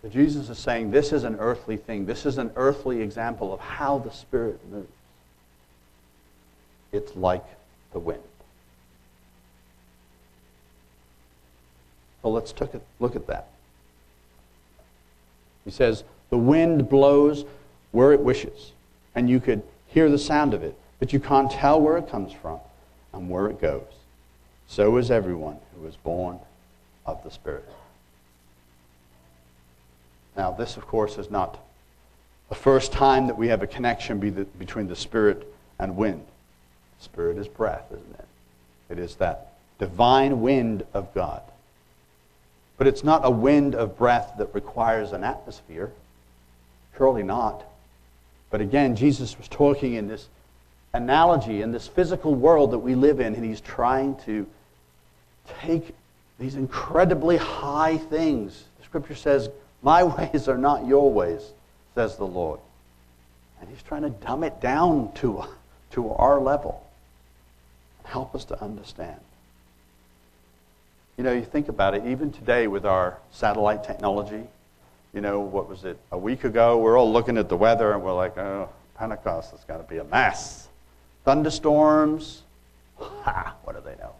[0.00, 2.06] So Jesus is saying this is an earthly thing.
[2.06, 4.86] This is an earthly example of how the Spirit moves.
[6.92, 7.44] It's like
[7.92, 8.22] the wind.
[12.22, 12.54] So let's
[13.00, 13.48] look at that.
[15.64, 17.44] He says, The wind blows
[17.90, 18.70] where it wishes,
[19.16, 22.32] and you could hear the sound of it, but you can't tell where it comes
[22.32, 22.60] from
[23.12, 23.97] and where it goes.
[24.68, 26.38] So is everyone who is born
[27.06, 27.68] of the Spirit.
[30.36, 31.58] Now, this, of course, is not
[32.48, 36.24] the first time that we have a connection between the Spirit and wind.
[37.00, 38.26] Spirit is breath, isn't it?
[38.90, 41.42] It is that divine wind of God.
[42.76, 45.90] But it's not a wind of breath that requires an atmosphere.
[46.96, 47.64] Surely not.
[48.50, 50.28] But again, Jesus was talking in this
[50.92, 54.46] analogy, in this physical world that we live in, and he's trying to
[55.60, 55.94] take
[56.38, 58.64] these incredibly high things.
[58.78, 59.50] The scripture says,
[59.82, 61.42] My ways are not your ways,
[61.94, 62.60] says the Lord.
[63.60, 65.44] And he's trying to dumb it down to,
[65.92, 66.84] to our level
[68.08, 69.20] help us to understand.
[71.16, 74.42] You know, you think about it, even today with our satellite technology,
[75.12, 78.02] you know, what was it, a week ago, we're all looking at the weather and
[78.02, 80.68] we're like, oh, Pentecost is going to be a mess.
[81.24, 82.42] Thunderstorms,
[82.98, 84.14] ha, what do they know?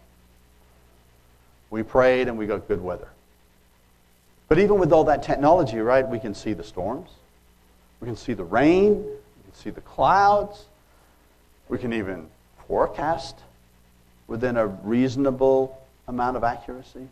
[1.69, 3.07] We prayed and we got good weather.
[4.47, 7.09] But even with all that technology, right, we can see the storms.
[8.01, 8.95] We can see the rain.
[8.95, 10.65] We can see the clouds.
[11.67, 12.27] We can even
[12.67, 13.35] forecast
[14.27, 17.07] within a reasonable amount of accuracy.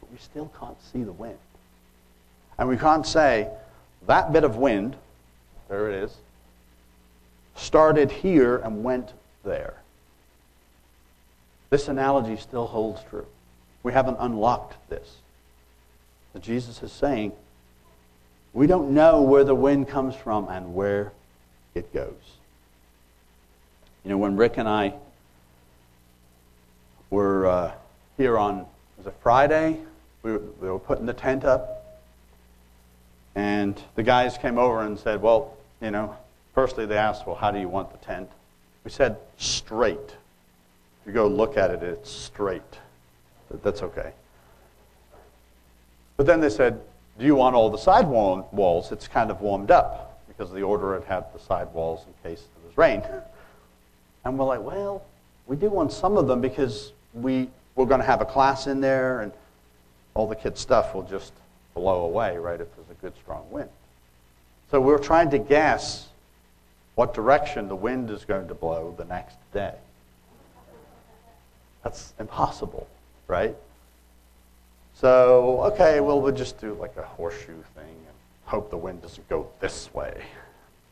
[0.00, 1.38] But we still can't see the wind.
[2.58, 3.48] And we can't say,
[4.06, 4.96] that bit of wind,
[5.68, 6.16] there it is,
[7.54, 9.12] started here and went
[9.44, 9.74] there.
[11.70, 13.26] This analogy still holds true.
[13.82, 15.16] We haven't unlocked this.
[16.32, 17.32] But Jesus is saying,
[18.52, 21.12] we don't know where the wind comes from and where
[21.74, 22.14] it goes.
[24.04, 24.94] You know, when Rick and I
[27.10, 27.72] were uh,
[28.16, 28.66] here on,
[28.98, 29.78] was it Friday?
[30.22, 32.00] We were, we were putting the tent up.
[33.34, 36.16] And the guys came over and said, well, you know,
[36.54, 38.28] firstly they asked, well, how do you want the tent?
[38.84, 39.96] We said, straight.
[39.96, 42.62] If you go look at it, it's straight.
[43.62, 44.12] That's okay.
[46.16, 46.80] But then they said,
[47.18, 48.92] do you want all the side walls?
[48.92, 52.40] It's kind of warmed up because the order had had the side walls in case
[52.40, 53.02] there was rain.
[54.24, 55.02] And we're like, well,
[55.48, 58.80] we do want some of them because we, we're going to have a class in
[58.80, 59.32] there and
[60.14, 61.32] all the kids' stuff will just
[61.74, 63.68] blow away, right, if there's a good strong wind.
[64.70, 66.08] So we're trying to guess
[66.94, 69.74] what direction the wind is going to blow the next day.
[71.82, 72.86] That's impossible,
[73.28, 73.54] right?
[74.94, 79.28] So, okay, well, we'll just do like a horseshoe thing and hope the wind doesn't
[79.28, 80.22] go this way.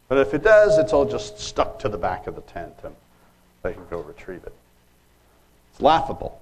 [0.09, 2.97] But if it does, it's all just stuck to the back of the tent and
[3.63, 4.53] they can go retrieve it.
[5.71, 6.41] It's laughable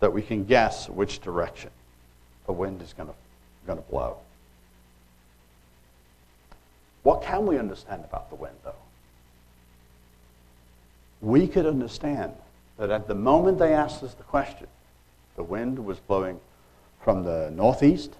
[0.00, 1.70] that we can guess which direction
[2.46, 3.14] the wind is going to,
[3.90, 4.16] blow.
[7.02, 8.72] What can we understand about the wind, though?
[11.20, 12.32] We could understand
[12.78, 14.68] that at the moment they asked us the question,
[15.36, 16.40] the wind was blowing
[17.02, 18.14] from the northeast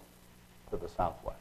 [0.70, 1.38] to the southwest.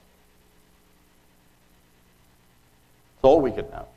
[3.16, 3.88] That's all we could know.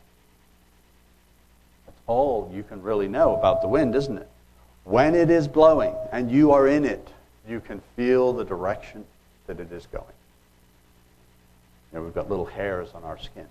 [1.87, 4.29] That's all you can really know about the wind, isn't it?
[4.85, 7.07] When it is blowing and you are in it,
[7.47, 9.05] you can feel the direction
[9.47, 10.05] that it is going.
[11.93, 13.47] You know, we've got little hairs on our skin.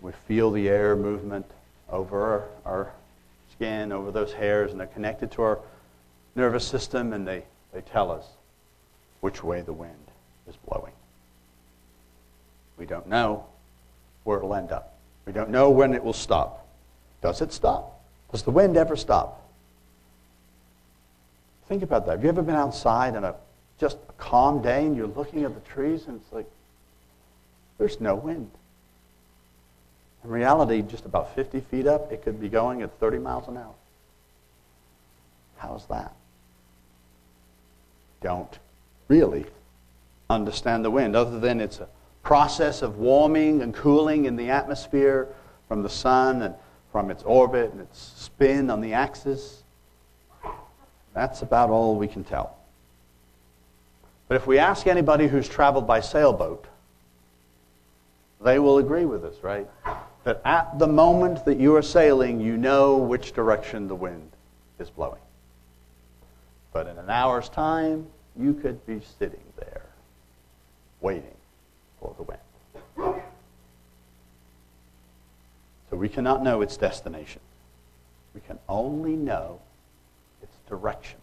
[0.00, 1.46] We feel the air movement
[1.90, 2.92] over our
[3.58, 5.58] skin, over those hairs, and they're connected to our
[6.36, 7.42] nervous system, and they,
[7.72, 8.24] they tell us
[9.20, 9.92] which way the wind
[10.48, 10.92] is blowing.
[12.78, 13.44] We don't know
[14.22, 14.94] where it'll end up.
[15.26, 16.66] We don't know when it will stop.
[17.20, 18.00] Does it stop?
[18.30, 19.42] Does the wind ever stop?
[21.66, 22.12] Think about that.
[22.12, 23.34] Have you ever been outside on a
[23.80, 26.46] just a calm day and you're looking at the trees and it's like
[27.76, 28.50] there's no wind?
[30.24, 33.56] In reality, just about 50 feet up, it could be going at 30 miles an
[33.56, 33.74] hour.
[35.58, 36.14] How's that?
[38.20, 38.58] Don't
[39.06, 39.46] really
[40.28, 41.88] understand the wind, other than it's a
[42.22, 45.28] process of warming and cooling in the atmosphere
[45.68, 46.54] from the sun and
[46.92, 49.62] from its orbit and its spin on the axis.
[51.14, 52.56] That's about all we can tell.
[54.28, 56.66] But if we ask anybody who's traveled by sailboat,
[58.44, 59.66] they will agree with us, right?
[60.28, 64.30] That at the moment that you are sailing, you know which direction the wind
[64.78, 65.22] is blowing.
[66.70, 68.08] But in an hour's time,
[68.38, 69.86] you could be sitting there
[71.00, 71.34] waiting
[71.98, 73.22] for the wind.
[75.88, 77.40] So we cannot know its destination.
[78.34, 79.62] We can only know
[80.42, 81.20] its direction.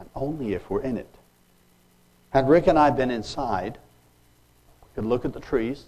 [0.00, 1.14] And only if we're in it.
[2.30, 3.78] Had Rick and I been inside,
[4.82, 5.84] we could look at the trees.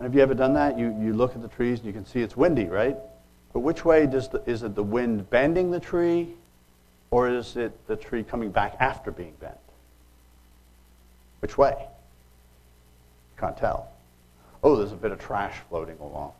[0.00, 0.78] And have you ever done that?
[0.78, 2.96] You, you look at the trees and you can see it's windy, right?
[3.52, 6.30] But which way does the, is it the wind bending the tree
[7.10, 9.58] or is it the tree coming back after being bent?
[11.40, 11.74] Which way?
[11.78, 11.86] You
[13.38, 13.90] Can't tell.
[14.64, 16.32] Oh, there's a bit of trash floating along.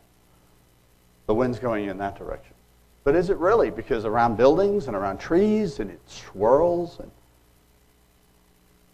[1.27, 2.55] The wind's going in that direction.
[3.03, 3.69] But is it really?
[3.69, 6.97] Because around buildings and around trees and it swirls.
[6.99, 7.11] And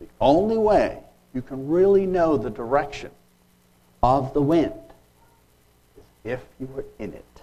[0.01, 0.99] the only way
[1.33, 3.11] you can really know the direction
[4.01, 4.73] of the wind
[5.97, 7.41] is if you were in it.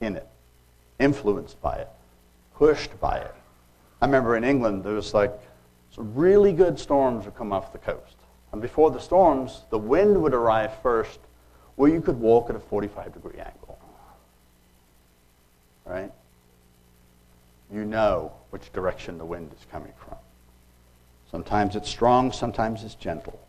[0.00, 0.26] In it.
[0.98, 1.88] Influenced by it
[2.60, 3.34] pushed by it.
[4.02, 5.32] I remember in England, there was like
[5.94, 8.16] some really good storms would come off the coast.
[8.52, 11.18] And before the storms, the wind would arrive first
[11.76, 13.78] where you could walk at a 45 degree angle.
[15.86, 16.12] Right?
[17.72, 20.18] You know which direction the wind is coming from.
[21.30, 23.40] Sometimes it's strong, sometimes it's gentle.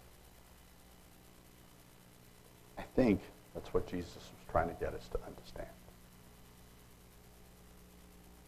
[2.96, 3.22] Think
[3.54, 5.68] that's what Jesus was trying to get us to understand.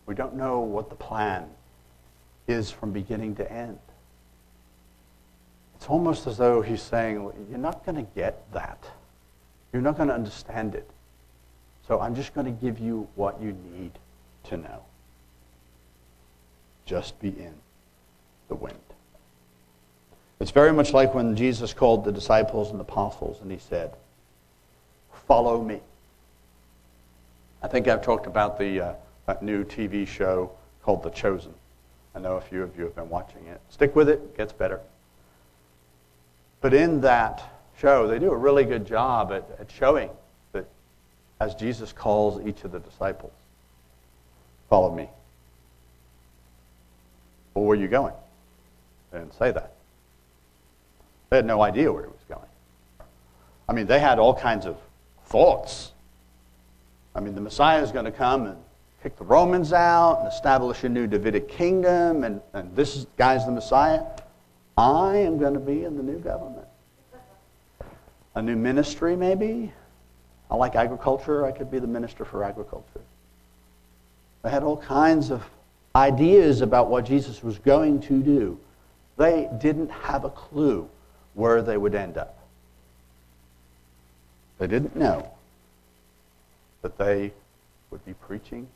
[0.05, 1.47] We don't know what the plan
[2.47, 3.79] is from beginning to end.
[5.75, 8.83] It's almost as though he's saying, You're not going to get that.
[9.71, 10.89] You're not going to understand it.
[11.87, 13.91] So I'm just going to give you what you need
[14.45, 14.83] to know.
[16.85, 17.53] Just be in
[18.49, 18.77] the wind.
[20.39, 23.93] It's very much like when Jesus called the disciples and the apostles and he said,
[25.27, 25.79] Follow me.
[27.61, 30.51] I think I've talked about the uh, new TV show
[30.83, 31.53] called The Chosen.
[32.13, 33.61] I know a few of you have been watching it.
[33.69, 34.79] Stick with it, it gets better.
[36.61, 37.41] But in that
[37.79, 40.09] show, they do a really good job at, at showing
[40.51, 40.65] that
[41.39, 43.33] as Jesus calls each of the disciples,
[44.69, 45.09] follow me.
[47.53, 48.13] Well, where are you going?
[49.11, 49.73] They didn't say that.
[51.29, 53.07] They had no idea where he was going.
[53.67, 54.77] I mean, they had all kinds of
[55.33, 55.91] thoughts.
[57.15, 58.55] I mean, the Messiah is going to come and
[59.01, 63.51] kick the Romans out and establish a new Davidic kingdom, and, and this guy's the
[63.51, 64.03] Messiah.
[64.77, 66.67] I am going to be in the new government.
[68.35, 69.73] A new ministry, maybe.
[70.51, 71.47] I like agriculture.
[71.47, 73.01] I could be the minister for agriculture.
[74.43, 75.43] They had all kinds of
[75.95, 78.59] ideas about what Jesus was going to do.
[79.17, 80.87] They didn't have a clue
[81.33, 82.37] where they would end up.
[84.59, 85.29] They didn't know
[86.81, 87.31] that they
[87.89, 88.67] would be preaching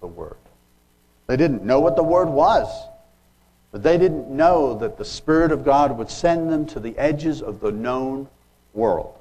[0.00, 0.36] the Word.
[1.26, 2.68] They didn't know what the Word was,
[3.72, 7.42] but they didn't know that the Spirit of God would send them to the edges
[7.42, 8.28] of the known
[8.72, 9.16] world.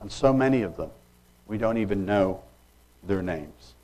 [0.00, 0.90] And so many of them,
[1.46, 2.42] we don't even know
[3.02, 3.74] their names.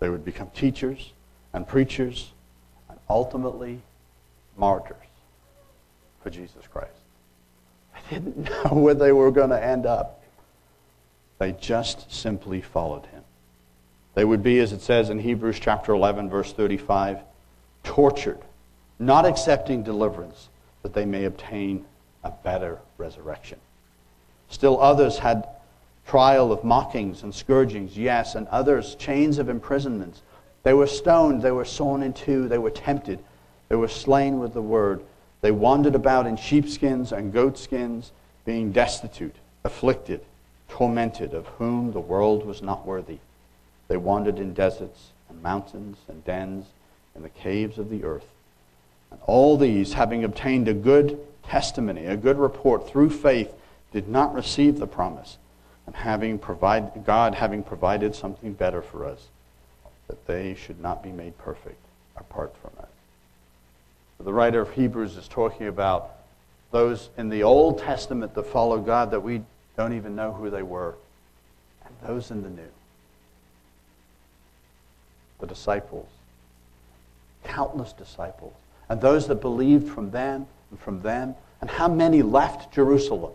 [0.00, 1.12] They would become teachers
[1.52, 2.30] and preachers
[2.88, 3.80] and ultimately
[4.56, 4.96] martyrs
[6.22, 6.97] for Jesus Christ.
[8.10, 10.22] Didn't know where they were going to end up.
[11.38, 13.22] They just simply followed him.
[14.14, 17.20] They would be, as it says in Hebrews chapter 11, verse 35,
[17.84, 18.40] tortured,
[18.98, 20.48] not accepting deliverance,
[20.82, 21.84] that they may obtain
[22.24, 23.58] a better resurrection.
[24.48, 25.46] Still others had
[26.06, 30.22] trial of mockings and scourgings, yes, and others chains of imprisonments.
[30.62, 33.20] They were stoned, they were sawn in two, they were tempted,
[33.68, 35.02] they were slain with the word.
[35.40, 38.12] They wandered about in sheepskins and goatskins,
[38.44, 40.20] being destitute, afflicted,
[40.68, 43.18] tormented, of whom the world was not worthy.
[43.88, 46.66] They wandered in deserts and mountains and dens,
[47.14, 48.26] in the caves of the earth.
[49.10, 53.52] And all these, having obtained a good testimony, a good report through faith,
[53.92, 55.38] did not receive the promise.
[55.86, 59.28] And having provide, God having provided something better for us,
[60.06, 61.80] that they should not be made perfect
[62.16, 62.87] apart from it.
[64.20, 66.10] The writer of Hebrews is talking about
[66.70, 69.42] those in the Old Testament that follow God that we
[69.76, 70.96] don't even know who they were,
[71.84, 72.68] and those in the New.
[75.40, 76.08] The disciples,
[77.44, 78.54] countless disciples,
[78.88, 83.32] and those that believed from them and from them, and how many left Jerusalem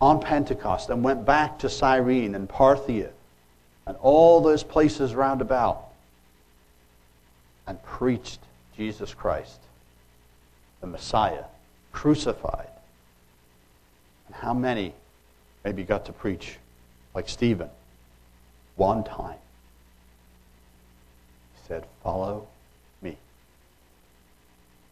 [0.00, 3.10] on Pentecost and went back to Cyrene and Parthia
[3.86, 5.88] and all those places round about
[7.66, 8.40] and preached
[8.76, 9.60] Jesus Christ,
[10.80, 11.44] the Messiah,
[11.92, 12.68] crucified.
[14.26, 14.94] And how many
[15.64, 16.56] maybe got to preach
[17.14, 17.68] like Stephen
[18.76, 19.38] one time?
[21.54, 22.48] He said, Follow
[23.02, 23.16] me.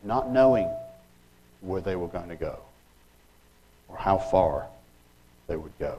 [0.04, 0.70] Not knowing
[1.60, 2.58] where they were going to go
[3.88, 4.66] or how far
[5.46, 5.98] they would go.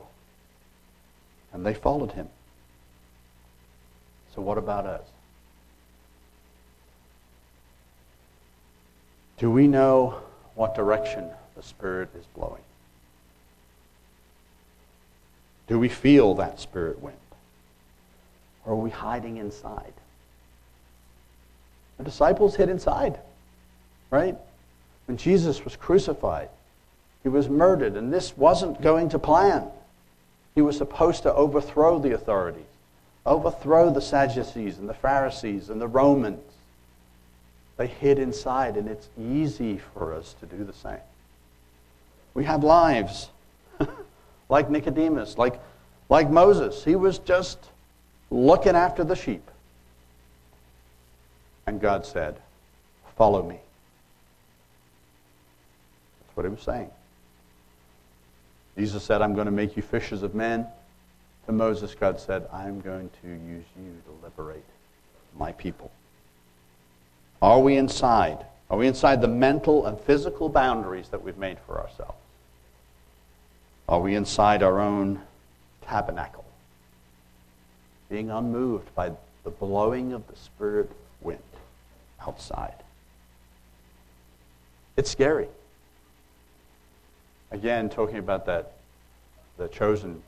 [1.53, 2.29] And they followed him.
[4.33, 5.03] So, what about us?
[9.41, 10.21] Do we know
[10.53, 12.61] what direction the Spirit is blowing?
[15.67, 17.17] Do we feel that Spirit wind?
[18.63, 19.93] Or are we hiding inside?
[21.97, 23.17] The disciples hid inside,
[24.11, 24.37] right?
[25.07, 26.49] When Jesus was crucified,
[27.23, 29.69] he was murdered, and this wasn't going to plan.
[30.53, 32.61] He was supposed to overthrow the authorities,
[33.25, 36.43] overthrow the Sadducees and the Pharisees and the Romans.
[37.77, 40.99] They hid inside, and it's easy for us to do the same.
[42.33, 43.29] We have lives
[44.49, 45.59] like Nicodemus, like,
[46.09, 46.83] like Moses.
[46.83, 47.57] He was just
[48.29, 49.49] looking after the sheep.
[51.65, 52.37] And God said,
[53.17, 53.59] Follow me.
[56.19, 56.89] That's what he was saying.
[58.77, 60.65] Jesus said, I'm going to make you fishers of men.
[61.45, 64.63] To Moses, God said, I'm going to use you to liberate
[65.37, 65.91] my people.
[67.41, 68.45] Are we inside?
[68.69, 72.17] Are we inside the mental and physical boundaries that we've made for ourselves?
[73.89, 75.21] Are we inside our own
[75.81, 76.45] tabernacle,
[78.09, 79.11] being unmoved by
[79.43, 80.89] the blowing of the Spirit
[81.21, 81.39] wind
[82.25, 82.75] outside?
[84.95, 85.47] It's scary.
[87.49, 88.73] Again, talking about that,
[89.57, 90.21] the chosen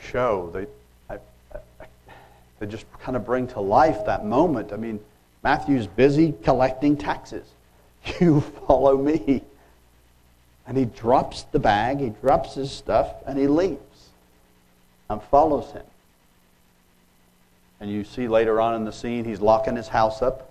[0.00, 0.66] show, they,
[1.08, 1.18] I,
[1.54, 1.86] I,
[2.58, 4.72] they just kind of bring to life that moment.
[4.72, 4.98] I mean,
[5.44, 7.46] Matthew's busy collecting taxes.
[8.20, 9.42] You follow me.
[10.66, 14.08] And he drops the bag, he drops his stuff, and he leaves.
[15.08, 15.84] and follows him.
[17.80, 20.50] And you see later on in the scene, he's locking his house up,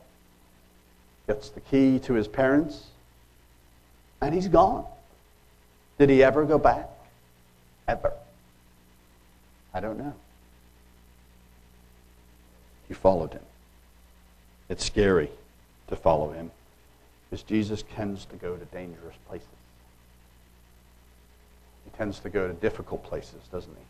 [1.28, 2.86] gets the key to his parents,
[4.22, 4.86] and he's gone.
[5.98, 6.90] Did he ever go back?
[7.88, 8.14] Ever?
[9.74, 10.14] I don't know.
[12.88, 13.42] He followed him.
[14.74, 15.30] It's scary
[15.90, 16.50] to follow him
[17.30, 19.48] because Jesus tends to go to dangerous places.
[21.86, 23.84] He tends to go to difficult places, doesn't he?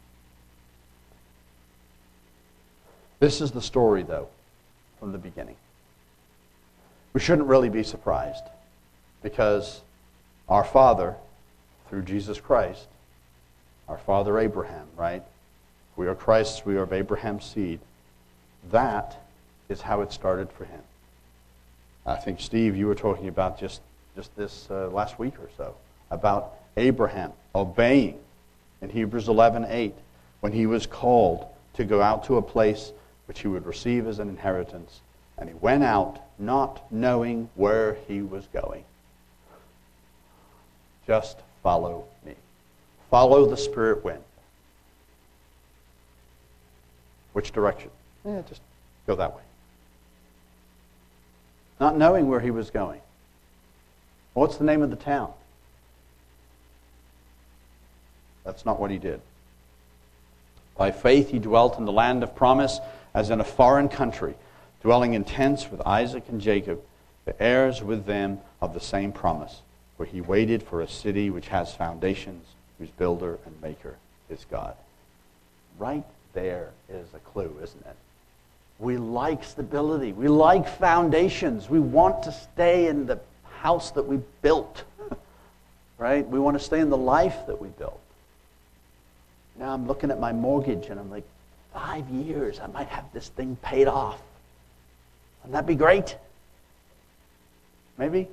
[3.21, 4.27] This is the story, though,
[4.99, 5.55] from the beginning.
[7.13, 8.43] We shouldn't really be surprised
[9.21, 9.79] because
[10.49, 11.15] our Father,
[11.87, 12.87] through Jesus Christ,
[13.87, 15.23] our father Abraham, right?
[15.95, 17.79] We are Christ's, we are of Abraham's seed.
[18.69, 19.22] That
[19.69, 20.81] is how it started for him.
[22.05, 23.81] I think, Steve, you were talking about just,
[24.15, 25.75] just this uh, last week or so
[26.11, 28.19] about Abraham obeying
[28.81, 29.93] in Hebrews 11 8
[30.41, 31.45] when he was called
[31.75, 32.91] to go out to a place
[33.27, 34.99] which he would receive as an inheritance.
[35.37, 38.83] And he went out not knowing where he was going.
[41.07, 42.33] Just follow me.
[43.09, 44.23] Follow the spirit wind.
[47.33, 47.89] Which direction?
[48.25, 48.61] Yeah, just
[49.07, 49.41] go that way.
[51.79, 53.01] Not knowing where he was going.
[54.33, 55.31] What's the name of the town?
[58.43, 59.21] That's not what he did.
[60.75, 62.79] By faith, he dwelt in the land of promise
[63.13, 64.35] as in a foreign country,
[64.81, 66.81] dwelling in tents with Isaac and Jacob,
[67.25, 69.61] the heirs with them of the same promise,
[69.97, 72.45] where he waited for a city which has foundations
[72.79, 73.95] whose builder and maker
[74.29, 74.75] is God.
[75.77, 76.03] Right
[76.33, 77.95] there is a clue, isn't it?
[78.83, 80.11] We like stability.
[80.11, 81.69] We like foundations.
[81.69, 83.17] We want to stay in the
[83.59, 84.83] house that we built,
[85.97, 86.27] right?
[86.27, 87.99] We want to stay in the life that we built.
[89.57, 91.23] Now I'm looking at my mortgage and I'm like,
[91.73, 94.19] five years, I might have this thing paid off.
[95.41, 96.17] Wouldn't that be great?
[97.97, 98.27] Maybe?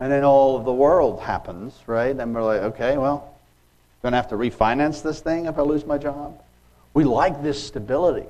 [0.00, 2.16] And then all of the world happens, right?
[2.16, 5.62] And we're like, okay, well, I'm going to have to refinance this thing if I
[5.62, 6.42] lose my job.
[6.94, 8.26] We like this stability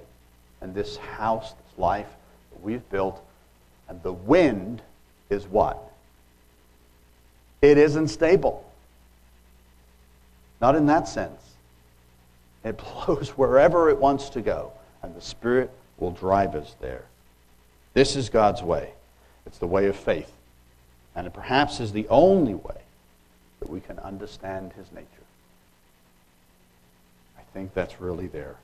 [0.62, 2.08] and this house, this life
[2.52, 3.22] that we've built.
[3.88, 4.80] And the wind
[5.28, 5.82] is what?
[7.60, 8.64] It isn't stable.
[10.60, 11.42] Not in that sense.
[12.64, 17.04] It blows wherever it wants to go, and the Spirit will drive us there.
[17.94, 18.92] This is God's way.
[19.44, 20.32] It's the way of faith.
[21.14, 22.80] And it perhaps is the only way
[23.60, 25.06] that we can understand his nature.
[27.38, 28.56] I think that's really there.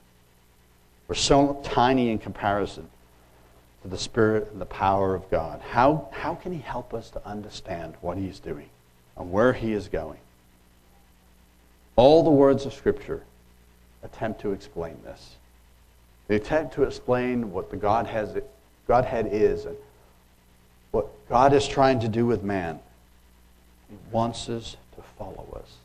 [1.08, 2.88] We're so tiny in comparison
[3.82, 5.62] to the Spirit and the power of God.
[5.62, 8.68] How, how can he help us to understand what he's doing
[9.16, 10.18] and where he is going?
[11.96, 13.22] All the words of Scripture
[14.02, 15.36] attempt to explain this.
[16.28, 18.44] They attempt to explain what the Godhead,
[18.86, 19.76] Godhead is and
[20.90, 22.80] what God is trying to do with man.
[23.88, 25.76] He wants us to follow us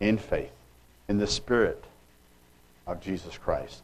[0.00, 0.50] in faith,
[1.08, 1.84] in the Spirit
[2.86, 3.82] of Jesus Christ,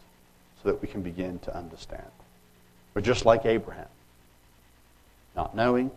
[0.62, 2.02] so that we can begin to understand.
[2.94, 3.88] We're just like Abraham,
[5.36, 5.90] not knowing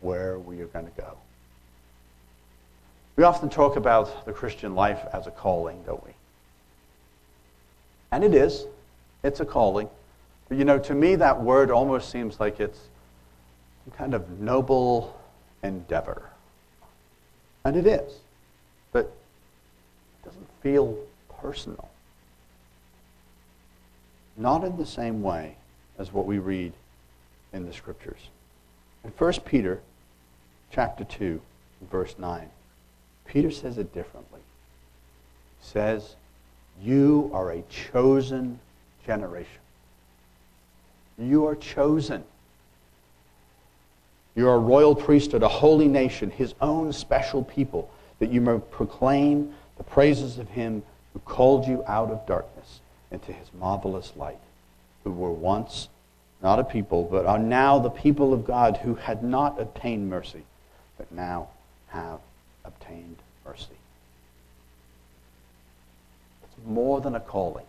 [0.00, 1.16] where we are going to go.
[3.16, 6.12] We often talk about the Christian life as a calling, don't we?
[8.10, 8.66] And it is.
[9.22, 9.88] It's a calling.
[10.48, 12.78] But you know, to me, that word almost seems like it's
[13.84, 15.18] some kind of noble
[15.62, 16.28] endeavor.
[17.64, 18.12] And it is.
[18.92, 20.98] But it doesn't feel
[21.40, 21.88] personal.
[24.36, 25.56] Not in the same way
[25.98, 26.72] as what we read
[27.52, 28.28] in the scriptures.
[29.04, 29.80] In 1 Peter
[30.70, 31.40] chapter 2,
[31.90, 32.48] verse 9,
[33.26, 34.40] Peter says it differently.
[35.60, 36.16] He says,
[36.80, 38.58] You are a chosen
[39.06, 39.60] generation.
[41.18, 42.24] You are chosen.
[44.34, 49.52] You're a royal priesthood, a holy nation, his own special people, that you may proclaim
[49.76, 52.80] the praises of him who called you out of darkness
[53.12, 54.40] into his marvelous light,
[55.04, 55.88] who were once
[56.42, 60.42] not a people, but are now the people of God who had not obtained mercy,
[60.98, 61.48] but now
[61.88, 62.18] have
[62.64, 63.78] obtained mercy.
[66.42, 67.66] It's more than a calling,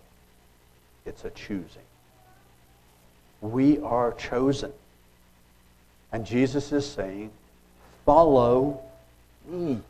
[1.05, 1.83] it's a choosing.
[3.41, 4.71] We are chosen.
[6.11, 7.31] And Jesus is saying,
[8.05, 8.81] Follow
[9.47, 9.81] me.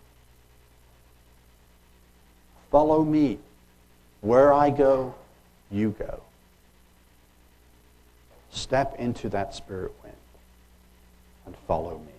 [2.72, 3.38] Follow me.
[4.22, 5.14] Where I go,
[5.72, 6.22] you go.
[8.52, 10.16] Step into that spirit wind
[11.46, 12.14] and follow me.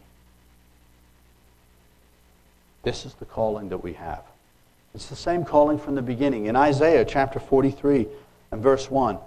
[2.83, 4.23] This is the calling that we have.
[4.95, 6.47] It's the same calling from the beginning.
[6.47, 8.07] In Isaiah chapter 43
[8.53, 9.19] and verse 1,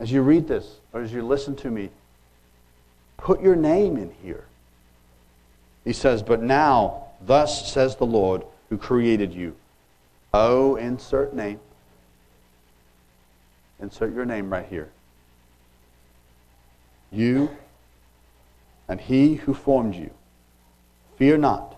[0.00, 1.90] as you read this or as you listen to me,
[3.18, 4.44] put your name in here.
[5.84, 9.54] He says, But now, thus says the Lord who created you.
[10.34, 11.60] Oh, insert name.
[13.82, 14.88] Insert your name right here.
[17.10, 17.50] You
[18.88, 20.10] and he who formed you.
[21.16, 21.76] Fear not,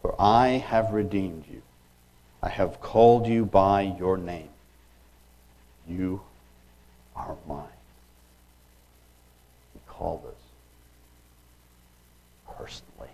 [0.00, 1.62] for I have redeemed you.
[2.42, 4.48] I have called you by your name.
[5.88, 6.22] You
[7.16, 7.64] are mine.
[9.72, 10.34] He called us
[12.56, 13.10] personally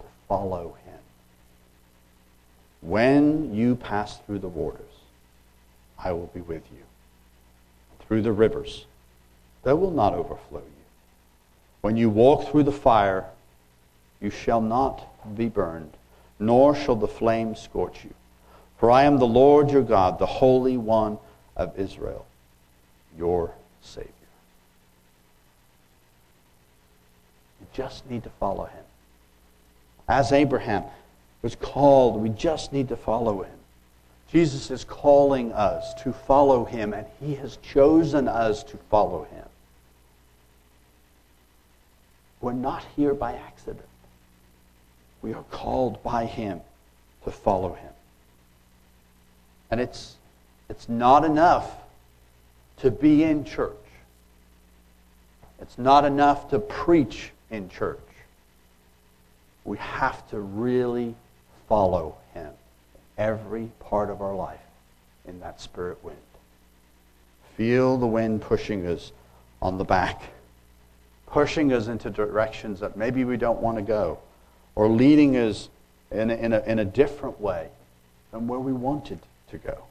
[0.00, 0.98] to follow him.
[2.82, 4.92] When you pass through the waters,
[5.98, 6.82] I will be with you.
[8.06, 8.84] Through the rivers,
[9.62, 10.84] they will not overflow you.
[11.80, 13.26] When you walk through the fire,
[14.20, 15.92] you shall not be burned,
[16.38, 18.14] nor shall the flame scorch you.
[18.78, 21.18] For I am the Lord your God, the Holy One
[21.56, 22.26] of Israel,
[23.16, 23.52] your
[23.82, 24.10] Savior.
[27.60, 28.84] You just need to follow him.
[30.08, 30.84] As Abraham
[31.42, 33.58] was called, we just need to follow him.
[34.34, 39.44] Jesus is calling us to follow him, and he has chosen us to follow him.
[42.40, 43.86] We're not here by accident.
[45.22, 46.60] We are called by him
[47.22, 47.92] to follow him.
[49.70, 50.16] And it's,
[50.68, 51.70] it's not enough
[52.78, 53.70] to be in church.
[55.60, 58.00] It's not enough to preach in church.
[59.64, 61.14] We have to really
[61.68, 62.16] follow
[63.16, 64.58] every part of our life
[65.26, 66.16] in that spirit wind.
[67.56, 69.12] Feel the wind pushing us
[69.62, 70.22] on the back,
[71.26, 74.18] pushing us into directions that maybe we don't want to go,
[74.74, 75.68] or leading us
[76.10, 77.68] in a, in a, in a different way
[78.32, 79.84] than where we wanted to go.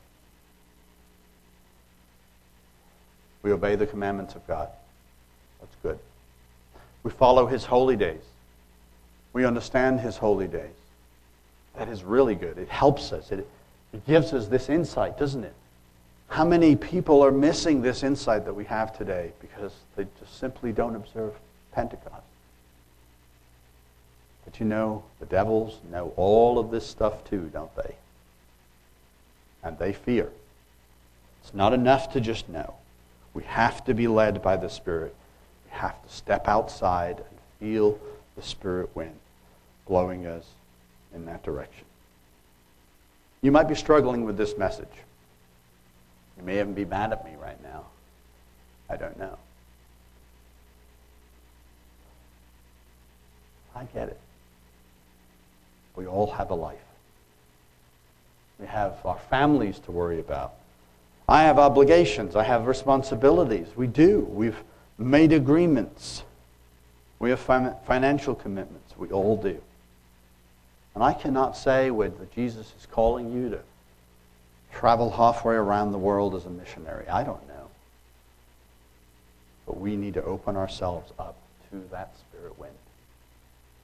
[3.41, 4.69] We obey the commandments of God.
[5.59, 5.99] That's good.
[7.03, 8.21] We follow his holy days.
[9.33, 10.75] We understand his holy days.
[11.75, 12.57] That is really good.
[12.57, 13.31] It helps us.
[13.31, 13.47] It,
[13.93, 15.53] it gives us this insight, doesn't it?
[16.27, 20.71] How many people are missing this insight that we have today because they just simply
[20.71, 21.33] don't observe
[21.71, 22.23] Pentecost?
[24.45, 27.95] But you know, the devils know all of this stuff too, don't they?
[29.63, 30.29] And they fear.
[31.43, 32.75] It's not enough to just know.
[33.33, 35.15] We have to be led by the Spirit.
[35.65, 37.99] We have to step outside and feel
[38.35, 39.15] the Spirit wind
[39.87, 40.45] blowing us
[41.13, 41.85] in that direction.
[43.41, 44.87] You might be struggling with this message.
[46.37, 47.85] You may even be mad at me right now.
[48.89, 49.37] I don't know.
[53.75, 54.19] I get it.
[55.95, 56.77] We all have a life.
[58.59, 60.53] We have our families to worry about.
[61.27, 62.35] I have obligations.
[62.35, 63.67] I have responsibilities.
[63.75, 64.21] We do.
[64.21, 64.57] We've
[64.97, 66.23] made agreements.
[67.19, 68.93] We have financial commitments.
[68.97, 69.59] We all do.
[70.95, 73.59] And I cannot say whether Jesus is calling you to
[74.71, 77.07] travel halfway around the world as a missionary.
[77.07, 77.69] I don't know.
[79.65, 81.35] But we need to open ourselves up
[81.71, 82.73] to that spirit wind,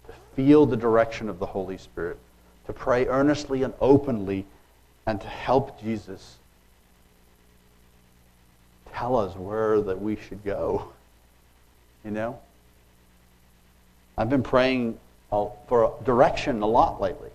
[0.07, 2.17] to feel the direction of the Holy Spirit,
[2.67, 4.45] to pray earnestly and openly,
[5.05, 6.35] and to help Jesus
[8.93, 10.91] tell us where that we should go.
[12.03, 12.39] You know?
[14.17, 14.97] I've been praying
[15.31, 17.29] Uh, for direction a lot lately.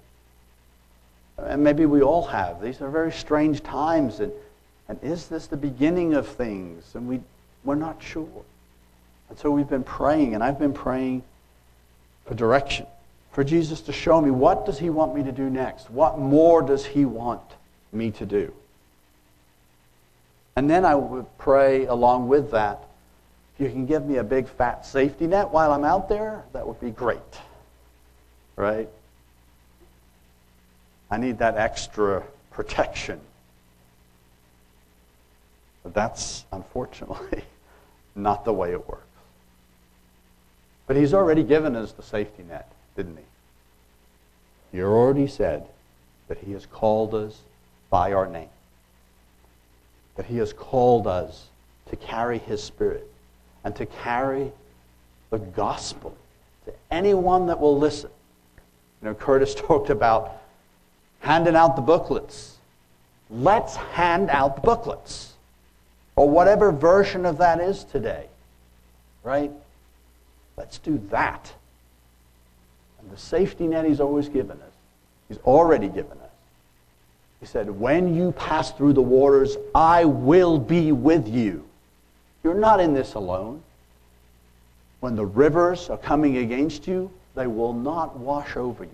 [1.39, 2.61] And maybe we all have.
[2.61, 4.19] These are very strange times.
[4.19, 4.33] And,
[4.89, 6.97] and is this the beginning of things?
[6.97, 7.21] And we,
[7.63, 8.43] we're not sure.
[9.29, 11.23] And so we've been praying, and I've been praying
[12.27, 12.87] for direction,
[13.31, 15.89] for Jesus to show me what does he want me to do next?
[15.89, 17.43] What more does he want
[17.93, 18.53] me to do?
[20.57, 22.83] And then I would pray along with that,
[23.55, 26.67] if you can give me a big fat safety net while I'm out there, that
[26.67, 27.21] would be great
[28.57, 28.89] right?
[31.11, 33.21] I need that extra protection.
[35.83, 37.45] But that's unfortunately
[38.15, 39.03] not the way it works.
[40.87, 44.79] But he's already given us the safety net, didn't he?
[44.79, 45.67] He already said
[46.29, 47.41] that he has called us
[47.91, 48.49] by our name.
[50.17, 51.49] That he has called us
[51.91, 53.09] to carry his spirit
[53.63, 54.53] and to carry
[55.31, 56.17] the gospel
[56.67, 58.11] to anyone that will listen.
[59.05, 60.41] You know, Curtis talked about
[61.21, 62.57] handing out the booklets.
[63.31, 65.35] Let's hand out the booklets.
[66.17, 68.27] Or whatever version of that is today.
[69.23, 69.51] Right?
[70.57, 71.53] Let's do that.
[73.01, 74.73] And the safety net he's always given us,
[75.29, 76.31] he's already given us,
[77.41, 81.65] He said, When you pass through the waters, I will be with you.
[82.43, 83.63] You're not in this alone.
[85.01, 88.91] When the rivers are coming against you, they will not wash over you.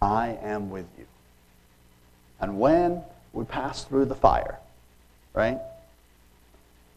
[0.00, 1.06] I am with you.
[2.40, 3.02] And when
[3.32, 4.58] we pass through the fire,
[5.34, 5.58] right?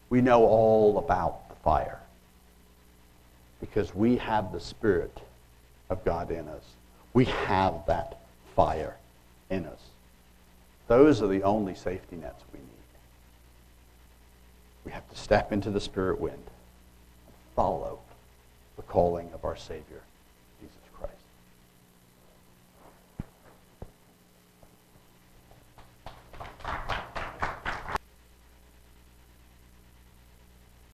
[0.08, 1.98] We know all about the fire
[3.60, 5.20] because we have the Spirit
[5.90, 6.64] of God in us.
[7.12, 8.20] We have that
[8.54, 8.96] fire
[9.50, 9.80] in us.
[10.88, 12.66] Those are the only safety nets we need.
[14.84, 17.98] We have to step into the Spirit wind and follow
[18.76, 20.02] the calling of our Savior.